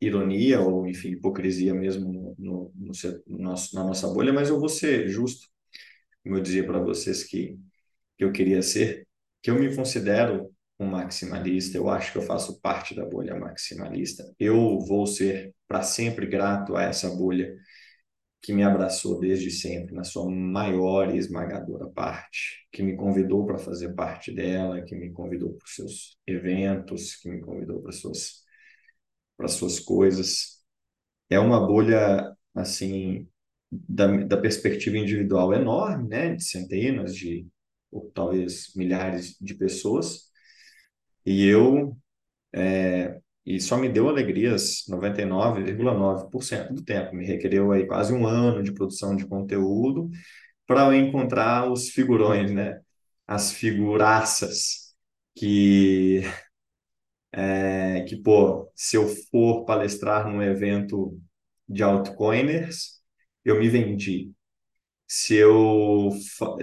[0.00, 2.92] ironia ou, enfim, hipocrisia mesmo no, no, no
[3.32, 3.50] na
[3.84, 5.48] nossa bolha, mas eu vou ser justo,
[6.24, 7.58] como eu dizia para vocês que,
[8.18, 9.08] que eu queria ser,
[9.42, 14.24] que eu me considero um maximalista, eu acho que eu faço parte da bolha maximalista.
[14.38, 17.54] Eu vou ser para sempre grato a essa bolha
[18.42, 23.58] que me abraçou desde sempre, na sua maior e esmagadora parte, que me convidou para
[23.58, 28.44] fazer parte dela, que me convidou para os seus eventos, que me convidou para suas
[29.36, 30.60] para suas coisas.
[31.30, 33.28] É uma bolha assim
[33.70, 37.46] da, da perspectiva individual enorme, né, de centenas de
[37.90, 40.30] ou talvez milhares de pessoas.
[41.26, 41.96] E eu
[42.54, 47.14] é, e só me deu alegrias 99,9% do tempo.
[47.14, 50.10] Me requereu aí quase um ano de produção de conteúdo
[50.66, 52.80] para eu encontrar os figurões, né?
[53.26, 54.94] As figuraças
[55.36, 56.22] que,
[57.32, 61.18] é, que, pô, se eu for palestrar num evento
[61.68, 63.00] de altcoiners,
[63.44, 64.32] eu me vendi.
[65.08, 66.10] Se eu,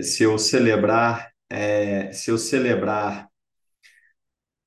[0.03, 3.29] se eu celebrar, é, se eu celebrar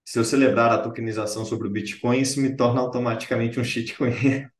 [0.05, 4.12] se eu celebrar a tokenização sobre o Bitcoin, isso me torna automaticamente um shitcoin.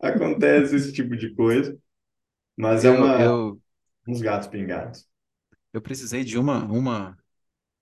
[0.00, 1.78] Acontece esse tipo de coisa,
[2.56, 3.62] mas é Eu, uma eu,
[4.08, 5.08] uns gatos pingados.
[5.72, 7.16] eu precisei de uma, uma,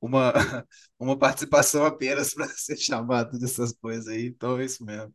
[0.00, 0.32] uma,
[0.98, 5.14] uma participação apenas para ser chamado dessas coisas aí, então é isso mesmo.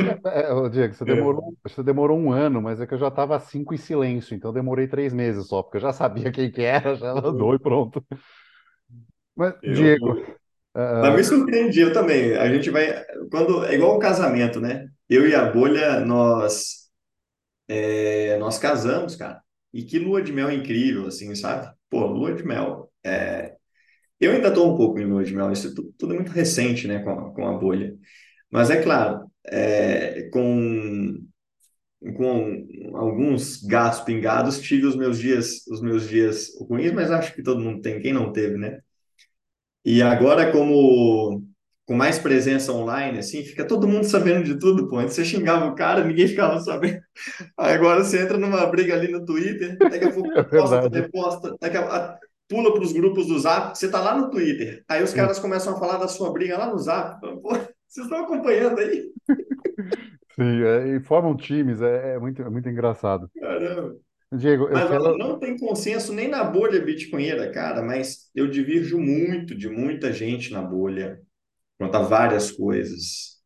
[0.00, 3.08] É, é, ô, Diego, você demorou, você demorou um ano, mas é que eu já
[3.08, 6.50] estava cinco em silêncio, então eu demorei três meses só, porque eu já sabia quem
[6.50, 8.04] que era, já mandou e pronto.
[9.36, 10.32] Mas, Diego, Eu,
[11.00, 12.36] mas me surpreendi, eu também.
[12.36, 13.04] A gente vai.
[13.30, 14.88] Quando, é igual um casamento, né?
[15.08, 16.90] Eu e a bolha, nós,
[17.68, 19.42] é, nós casamos, cara.
[19.72, 21.72] E que lua de mel incrível, assim, sabe?
[21.90, 22.92] Pô, lua de mel.
[23.04, 23.56] É,
[24.20, 26.88] eu ainda estou um pouco em lua de mel, isso tu- tudo é muito recente,
[26.88, 27.94] né, com a, com a bolha.
[28.50, 31.18] Mas é claro, é, com,
[32.16, 37.42] com alguns gatos pingados, tive os meus dias, os meus dias ruins, mas acho que
[37.42, 38.80] todo mundo tem, quem não teve, né?
[39.84, 41.42] E agora, como
[41.84, 44.98] com mais presença online, assim, fica todo mundo sabendo de tudo, pô.
[44.98, 47.00] Antes você xingava o cara, ninguém ficava sabendo.
[47.56, 51.00] Agora você entra numa briga ali no Twitter, daqui a pouco é posta, verdade.
[51.00, 54.84] reposta, daqui a, pula para os grupos do Zap, você tá lá no Twitter.
[54.88, 57.20] Aí os caras começam a falar da sua briga lá no Zap.
[57.20, 57.50] Pô,
[57.92, 59.12] vocês estão acompanhando aí?
[60.34, 63.30] sim, é, e formam times, é, é muito, é muito engraçado.
[63.38, 63.96] Caramba.
[64.32, 65.18] Diego, eu Mas olha, quero.
[65.18, 70.52] não tem consenso nem na bolha bitcoinheira, cara, mas eu divirjo muito de muita gente
[70.52, 71.22] na bolha
[71.78, 73.42] quanto a várias coisas.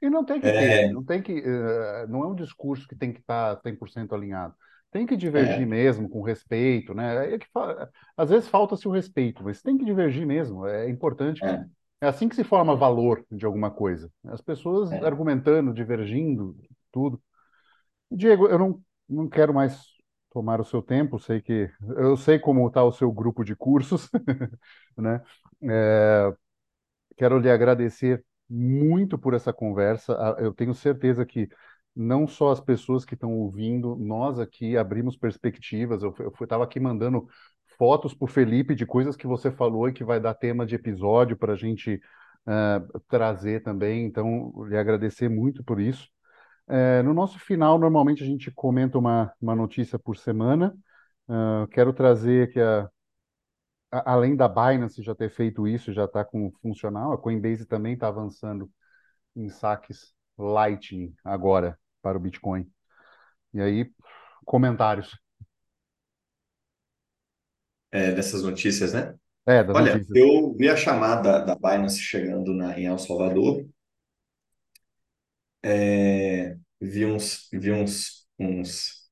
[0.00, 3.12] E não tem que ter, não tem que, eh, não é um discurso que tem
[3.12, 4.54] que estar 100% alinhado.
[4.92, 7.34] Tem que divergir É, mesmo, com respeito, né?
[7.34, 7.46] É que
[8.16, 10.66] às vezes falta-se o respeito, mas tem que divergir mesmo.
[10.66, 11.64] É importante é,
[12.00, 14.10] é assim que se forma valor de alguma coisa.
[14.26, 15.04] As pessoas é.
[15.04, 16.56] argumentando, divergindo,
[16.92, 17.22] tudo.
[18.10, 19.80] Diego, eu não, não quero mais
[20.30, 21.18] tomar o seu tempo.
[21.18, 24.10] Sei que eu sei como está o seu grupo de cursos,
[24.96, 25.22] né?
[25.62, 26.32] É,
[27.16, 30.14] Quero lhe agradecer muito por essa conversa.
[30.14, 31.48] Ah, Eu tenho certeza que
[31.94, 36.02] não só as pessoas que estão ouvindo, nós aqui abrimos perspectivas.
[36.02, 37.28] Eu estava aqui mandando
[37.78, 40.74] fotos para o Felipe de coisas que você falou e que vai dar tema de
[40.74, 42.00] episódio para a gente
[42.46, 44.04] ah, trazer também.
[44.06, 46.08] Então, lhe agradecer muito por isso.
[46.68, 50.74] Eh, no nosso final, normalmente a gente comenta uma, uma notícia por semana.
[51.28, 52.88] Ah, quero trazer aqui a
[53.90, 57.94] a- além da Binance já ter feito isso, já está com funcional, a Coinbase também
[57.94, 58.70] está avançando
[59.36, 62.70] em saques Lightning agora para o Bitcoin.
[63.54, 63.92] E aí,
[64.44, 65.18] comentários.
[67.90, 69.14] É, dessas notícias, né?
[69.46, 70.08] É, das Olha, notícias.
[70.14, 73.66] eu vi a chamada da Binance chegando na, em El Salvador,
[75.62, 79.08] é, vi uns, vi uns, uns.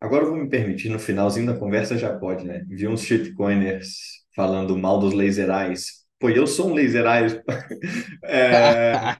[0.00, 2.64] Agora eu vou me permitir, no finalzinho da conversa já pode, né?
[2.68, 6.06] Vi uns shitcoiners falando mal dos laser eyes.
[6.18, 7.40] Pô, eu sou um laser eyes,
[8.24, 9.16] é,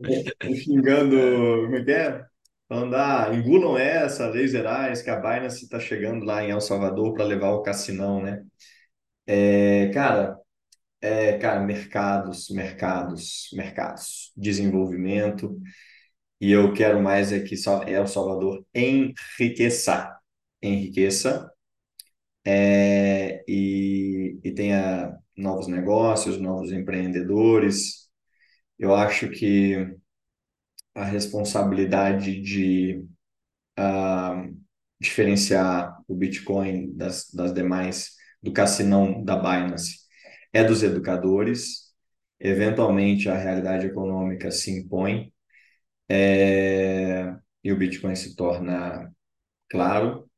[0.62, 1.16] xingando,
[1.64, 2.29] como é que é?
[2.70, 7.12] Falando, ah, engulam essa, laser eyes, que a Binance está chegando lá em El Salvador
[7.14, 8.44] para levar o cassinão, né?
[9.26, 10.38] É, cara,
[11.00, 15.60] é, cara, mercados, mercados, mercados, desenvolvimento.
[16.40, 17.56] E eu quero mais é que
[17.88, 20.18] El Salvador enriqueça,
[20.62, 21.50] enriqueça,
[22.44, 28.08] é, e, e tenha novos negócios, novos empreendedores.
[28.78, 29.96] Eu acho que
[30.94, 33.04] a responsabilidade de
[33.76, 34.46] ah,
[35.00, 38.12] diferenciar o Bitcoin das, das demais,
[38.42, 40.00] do cassinão da Binance,
[40.52, 41.90] é dos educadores.
[42.40, 45.32] Eventualmente, a realidade econômica se impõe,
[46.08, 49.12] é, e o Bitcoin se torna
[49.70, 50.30] claro.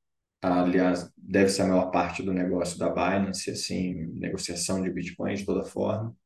[0.42, 5.46] Aliás, deve ser a maior parte do negócio da Binance, assim, negociação de Bitcoin de
[5.46, 6.16] toda forma.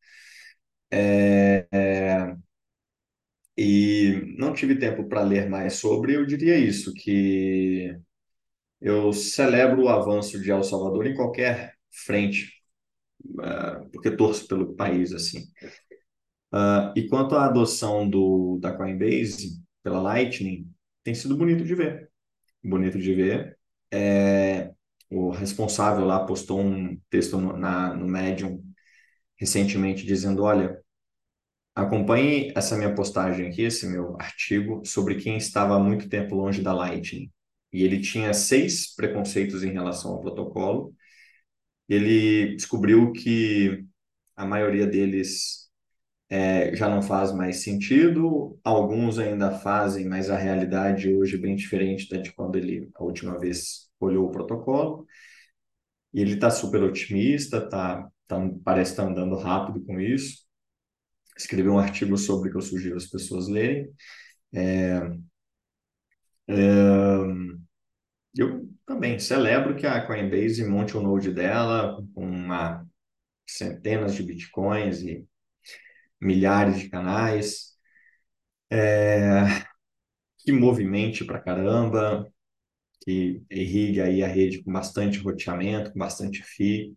[3.58, 7.96] E não tive tempo para ler mais sobre, eu diria isso, que
[8.80, 11.74] eu celebro o avanço de El Salvador em qualquer
[12.06, 12.52] frente,
[13.42, 15.44] ah, porque torço pelo país, assim.
[16.52, 20.68] Ah, E quanto à adoção do, da Coinbase pela Lightning,
[21.04, 22.10] tem sido bonito de ver.
[22.64, 23.58] Bonito de ver.
[23.92, 24.72] É,
[25.10, 28.62] o responsável lá postou um texto no, na, no Medium
[29.38, 30.80] recentemente dizendo: Olha,
[31.76, 36.62] acompanhe essa minha postagem aqui, esse meu artigo, sobre quem estava há muito tempo longe
[36.62, 37.30] da Lightning.
[37.72, 40.94] E ele tinha seis preconceitos em relação ao protocolo.
[41.88, 43.84] Ele descobriu que
[44.36, 45.70] a maioria deles
[46.30, 51.56] é, já não faz mais sentido, alguns ainda fazem, mas a realidade hoje é bem
[51.56, 55.06] diferente da de quando ele a última vez olhou o protocolo.
[56.12, 60.45] E ele está super otimista, tá, tá, parece estar andando rápido com isso.
[61.36, 63.90] Escreveu um artigo sobre que eu sugiro as pessoas lerem.
[68.36, 72.86] Eu também celebro que a Coinbase monte o node dela com uma
[73.48, 75.26] centenas de bitcoins e
[76.20, 77.76] milhares de canais,
[78.70, 79.44] é,
[80.38, 82.26] que movimente para caramba,
[83.04, 86.96] que irrigue aí a rede com bastante roteamento, com bastante fio,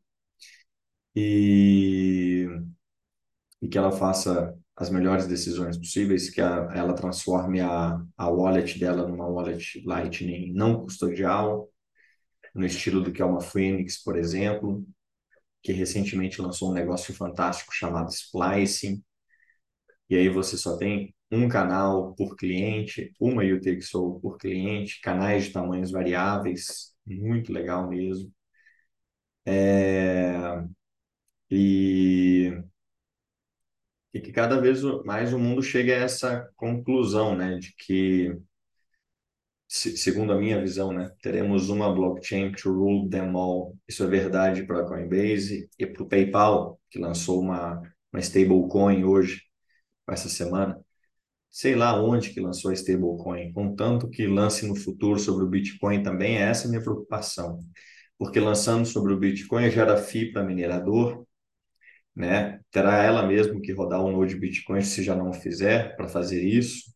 [1.16, 2.48] e,
[3.62, 8.80] e que ela faça as melhores decisões possíveis, que a, ela transforme a, a wallet
[8.80, 11.70] dela numa wallet Lightning não custodial,
[12.56, 14.86] no estilo do que é uma Phoenix, por exemplo,
[15.64, 19.04] que recentemente lançou um negócio fantástico chamado Splicing,
[20.10, 25.52] e aí você só tem um canal por cliente, uma UTXO por cliente, canais de
[25.52, 28.32] tamanhos variáveis, muito legal mesmo.
[29.46, 30.64] É...
[31.50, 32.64] E...
[34.14, 38.36] e que cada vez mais o mundo chega a essa conclusão, né, de que
[39.70, 43.78] segundo a minha visão, né, teremos uma blockchain to rule them all.
[43.88, 47.82] Isso é verdade para a Coinbase e para o PayPal, que lançou uma,
[48.12, 49.44] uma stablecoin hoje,
[50.10, 50.80] essa semana.
[51.52, 56.04] Sei lá onde que lançou a stablecoin, contanto que lance no futuro sobre o Bitcoin
[56.04, 57.60] também, é essa minha preocupação.
[58.18, 61.26] Porque lançando sobre o Bitcoin gera FII para minerador,
[62.20, 62.60] né?
[62.72, 66.94] Terá ela mesmo que rodar o node Bitcoin se já não fizer para fazer isso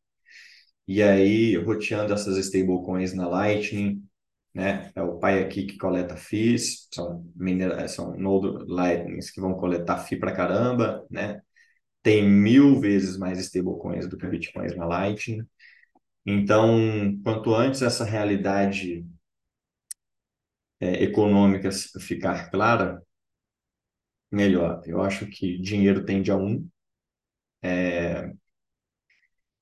[0.87, 4.03] e aí roteando essas stablecoins na Lightning,
[4.53, 4.91] né?
[4.95, 9.99] É o pai aqui que coleta FIIs, são, minera, são node Lightnings que vão coletar
[9.99, 11.41] FII para caramba, né?
[12.03, 15.43] Tem mil vezes mais stablecoins do que Bitcoins na Lightning.
[16.25, 19.05] Então, quanto antes essa realidade
[20.79, 21.69] é, econômica
[21.99, 23.01] ficar clara,
[24.33, 24.81] melhor.
[24.85, 26.67] Eu acho que dinheiro tende a um.
[27.61, 28.33] É,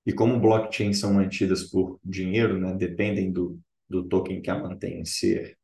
[0.05, 5.05] e como blockchains são mantidas por dinheiro, né, dependem do, do token que a mantém
[5.05, 5.57] ser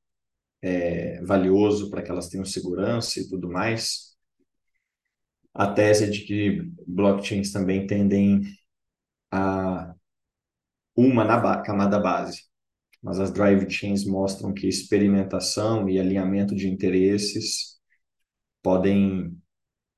[0.62, 4.16] é, valioso para que elas tenham segurança e tudo mais,
[5.54, 8.42] a tese é de que blockchains também tendem
[9.32, 9.94] a
[10.96, 12.44] uma na ba camada base,
[13.02, 17.77] mas as drive chains mostram que experimentação e alinhamento de interesses
[18.62, 19.38] podem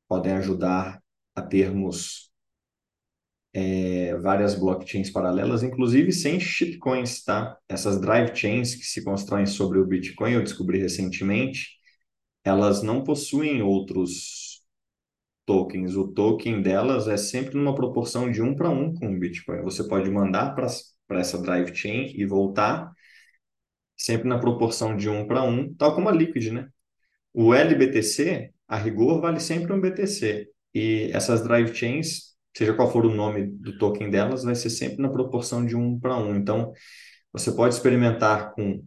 [0.07, 1.01] podem ajudar
[1.35, 2.31] a termos
[3.53, 7.57] é, várias blockchains paralelas, inclusive sem shitcoins, tá?
[7.67, 11.69] Essas drive chains que se constroem sobre o Bitcoin, eu descobri recentemente,
[12.43, 14.63] elas não possuem outros
[15.45, 15.95] tokens.
[15.95, 19.61] O token delas é sempre numa proporção de um para um com o Bitcoin.
[19.63, 22.91] Você pode mandar para essa drive chain e voltar
[23.97, 26.69] sempre na proporção de um para um, tal como a Liquid, né?
[27.41, 30.49] O LBTC, a rigor, vale sempre um BTC.
[30.75, 35.01] E essas drive chains seja qual for o nome do token delas, vai ser sempre
[35.01, 36.35] na proporção de um para um.
[36.35, 36.73] Então,
[37.31, 38.83] você pode experimentar com,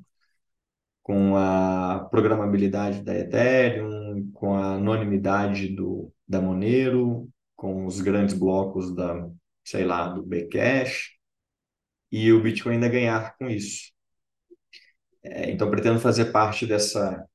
[1.03, 8.95] com a programabilidade da Ethereum, com a anonimidade do, da Monero, com os grandes blocos
[8.95, 9.27] da,
[9.65, 11.13] sei lá, do Bcash,
[12.11, 13.93] e o Bitcoin ainda ganhar com isso.
[15.23, 17.27] É, então, pretendo fazer parte dessa,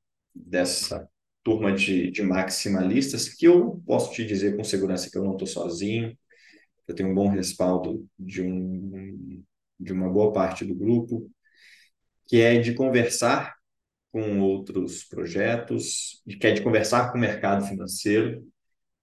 [0.45, 1.09] dessa
[1.43, 5.47] turma de, de maximalistas, que eu posso te dizer com segurança que eu não estou
[5.47, 6.17] sozinho,
[6.87, 9.43] eu tenho um bom respaldo de, um,
[9.79, 11.29] de uma boa parte do grupo,
[12.27, 13.55] que é de conversar
[14.11, 18.45] com outros projetos, que é de conversar com o mercado financeiro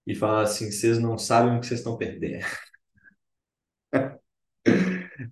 [0.05, 2.45] e falar assim, vocês não sabem o que vocês estão perdendo.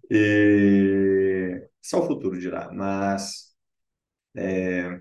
[0.10, 3.56] e só o futuro dirá, mas
[4.36, 5.00] é,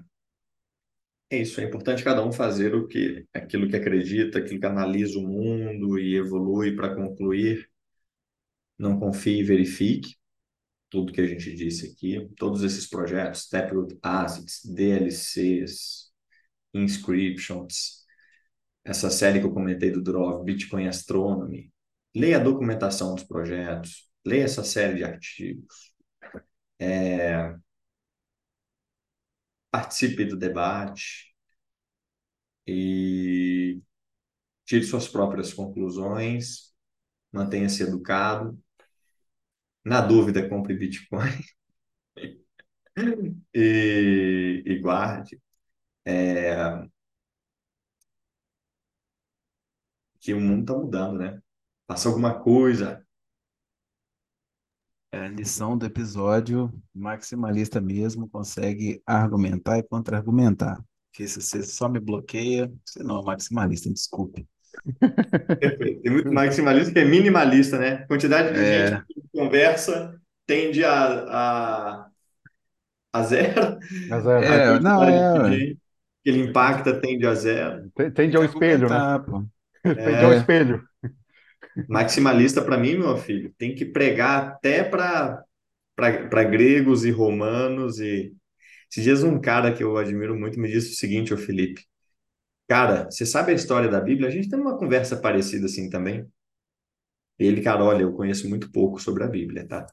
[1.34, 5.18] é isso, é importante cada um fazer o que, aquilo que acredita, aquilo que analisa
[5.18, 7.68] o mundo e evolui para concluir.
[8.78, 10.16] Não confie e verifique
[10.90, 12.28] tudo que a gente disse aqui.
[12.36, 16.12] Todos esses projetos, Taproot Assets, DLCs,
[16.74, 18.02] Inscriptions,
[18.84, 21.72] essa série que eu comentei do Drov, Bitcoin Astronomy.
[22.14, 25.92] Leia a documentação dos projetos, leia essa série de artigos.
[26.78, 27.54] É,
[29.72, 31.34] participe do debate
[32.66, 33.80] e
[34.66, 36.74] tire suas próprias conclusões,
[37.32, 38.58] mantenha-se educado.
[39.84, 41.30] Na dúvida, compre Bitcoin
[43.54, 45.40] e, e guarde.
[46.06, 46.56] É,
[50.20, 51.40] que o mundo está mudando, né?
[51.86, 53.01] Faça alguma coisa,
[55.12, 60.82] é, lição do episódio, maximalista mesmo, consegue argumentar e contra-argumentar.
[61.10, 64.46] Porque se você só me bloqueia, você não é maximalista, desculpe.
[65.60, 66.00] Perfeito.
[66.02, 68.06] Tem muito maximalista que é minimalista, né?
[68.06, 68.88] Quantidade de é.
[68.88, 70.94] gente que conversa tende a,
[71.28, 72.06] a,
[73.12, 73.78] a zero.
[74.10, 74.44] A zero.
[74.44, 75.74] É, não, é,
[76.24, 77.90] que ele impacta tende a zero.
[78.14, 79.18] Tende ao espelho, né?
[79.18, 79.44] Pô.
[79.82, 80.36] Tende ao É.
[80.38, 80.82] espelho.
[81.88, 85.44] Maximalista, para mim, meu filho, tem que pregar até para
[86.44, 87.98] gregos e romanos.
[88.00, 88.34] E
[88.90, 91.84] esses dias um cara que eu admiro muito me disse o seguinte, ô Felipe.
[92.68, 94.28] Cara, você sabe a história da Bíblia?
[94.28, 96.26] A gente tem uma conversa parecida assim também.
[97.38, 99.86] Ele, cara, olha, eu conheço muito pouco sobre a Bíblia, tá?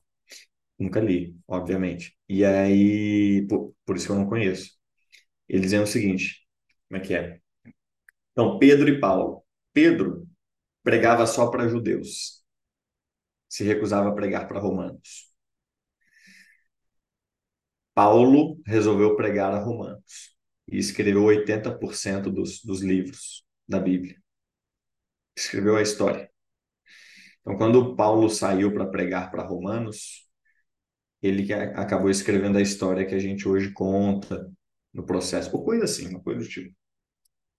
[0.80, 2.18] Nunca li, obviamente.
[2.30, 4.74] E aí, por, por isso que eu não conheço.
[5.50, 6.48] Ele dizendo o seguinte,
[6.90, 7.40] como é que é?
[8.34, 9.44] Então, Pedro e Paulo.
[9.74, 10.29] Pedro
[10.84, 12.44] pregava só para judeus.
[13.48, 15.30] Se recusava a pregar para romanos.
[17.94, 20.36] Paulo resolveu pregar a romanos
[20.68, 24.16] e escreveu 80% dos, dos livros da Bíblia.
[25.36, 26.30] Escreveu a história.
[27.42, 30.30] Então, quando Paulo saiu para pregar para romanos,
[31.22, 34.50] ele acabou escrevendo a história que a gente hoje conta
[34.94, 36.76] no processo, ou coisa assim, uma coisa do tipo.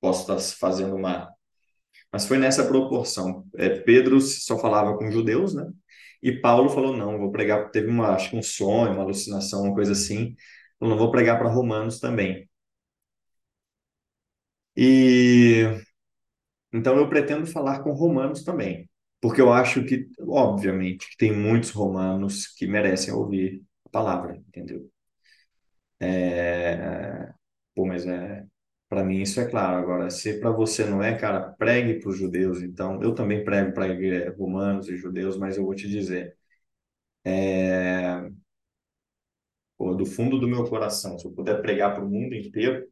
[0.00, 1.30] Posso estar fazendo uma.
[2.12, 3.44] Mas foi nessa proporção.
[3.56, 5.64] É, Pedro só falava com judeus, né?
[6.22, 7.70] E Paulo falou: não, vou pregar.
[7.70, 10.34] Teve uma, acho que um sonho, uma alucinação, uma coisa assim.
[10.78, 12.48] Falou: não vou pregar para romanos também.
[14.76, 15.82] E
[16.72, 18.88] então eu pretendo falar com romanos também,
[19.20, 24.90] porque eu acho que, obviamente, que tem muitos romanos que merecem ouvir a palavra, entendeu?
[25.98, 27.32] É...
[27.74, 28.46] Pô, mas é.
[28.90, 29.78] Para mim isso é claro.
[29.78, 32.62] Agora, se para você não é, cara, pregue para os judeus.
[32.62, 33.86] Então, eu também prego para
[34.38, 36.36] romanos e judeus, mas eu vou te dizer,
[37.24, 38.30] é...
[39.76, 42.86] Pô, do fundo do meu coração, se eu puder pregar para o mundo inteiro,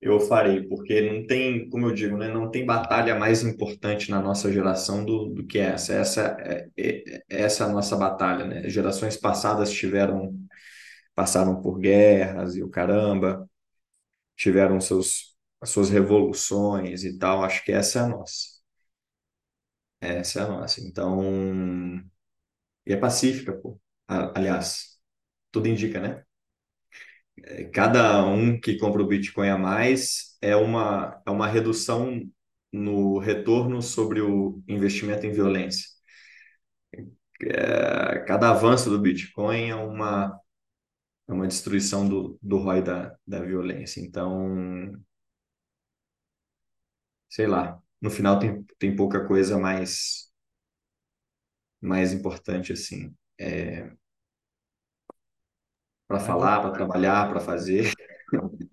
[0.00, 4.20] eu farei, porque não tem, como eu digo, né, não tem batalha mais importante na
[4.20, 5.94] nossa geração do, do que essa.
[5.94, 8.68] Essa é, é, essa é a nossa batalha, né?
[8.68, 10.34] Gerações passadas tiveram,
[11.14, 13.48] passaram por guerras e o caramba,
[14.36, 17.44] tiveram seus, as suas revoluções e tal.
[17.44, 18.54] Acho que essa é a nossa.
[20.00, 20.80] Essa é a nossa.
[20.80, 21.20] Então,
[22.86, 23.80] e é pacífica, pô.
[24.08, 24.98] Aliás,
[25.52, 26.24] tudo indica, né?
[27.72, 32.20] cada um que compra o Bitcoin a mais é uma, é uma redução
[32.72, 35.86] no retorno sobre o investimento em violência.
[37.42, 40.38] É, cada avanço do Bitcoin é uma,
[41.28, 44.00] é uma destruição do, do ROI da, da violência.
[44.00, 44.92] Então,
[47.28, 50.30] sei lá, no final tem, tem pouca coisa mais,
[51.80, 53.14] mais importante assim.
[53.38, 53.90] É,
[56.08, 57.92] para Mais, falar, para trabalhar, para fazer.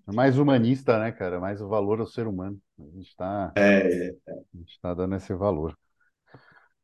[0.06, 1.40] mais humanista, né, cara?
[1.40, 2.60] Mais o valor ao ser humano.
[2.78, 4.14] A gente está É,
[4.54, 5.76] gente tá dando esse valor.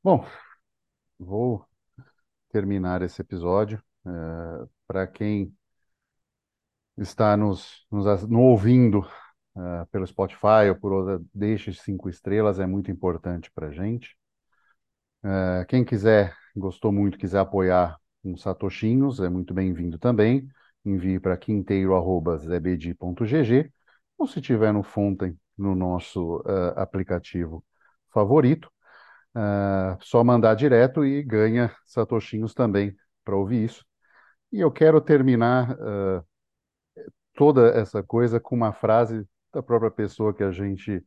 [0.03, 0.25] Bom,
[1.19, 1.67] vou
[2.51, 3.83] terminar esse episódio.
[4.87, 5.55] Para quem
[6.97, 9.07] está nos, nos, ouvindo
[9.57, 14.17] eh, pelo Spotify ou por outra, deixe cinco estrelas, é muito importante para a gente.
[15.25, 20.49] Eh, quem quiser, gostou muito, quiser apoiar com satoshinhos, é muito bem-vindo também.
[20.85, 23.71] Envie para quinteiro.zebedi.gg
[24.17, 27.65] ou se tiver no Fontem, no nosso eh, aplicativo
[28.13, 28.71] favorito,
[29.37, 33.85] eh, só mandar direto e ganha satoshinhos também para ouvir isso.
[34.53, 36.23] E eu quero terminar eh,
[37.35, 41.05] toda essa coisa com uma frase da própria pessoa que a gente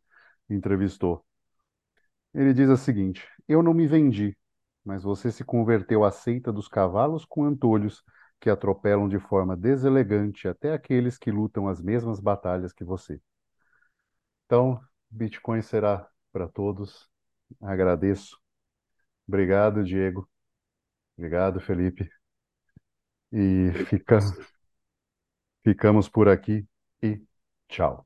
[0.50, 1.24] entrevistou.
[2.34, 4.38] Ele diz o seguinte: Eu não me vendi,
[4.84, 8.04] mas você se converteu à seita dos cavalos com antolhos
[8.40, 13.22] que atropelam de forma deselegante até aqueles que lutam as mesmas batalhas que você.
[14.46, 17.10] Então, Bitcoin será para todos.
[17.62, 18.40] Agradeço.
[19.28, 20.30] Obrigado, Diego.
[21.18, 22.10] Obrigado, Felipe.
[23.32, 24.20] E fica,
[25.64, 26.66] ficamos por aqui
[27.02, 27.22] e
[27.68, 28.06] tchau.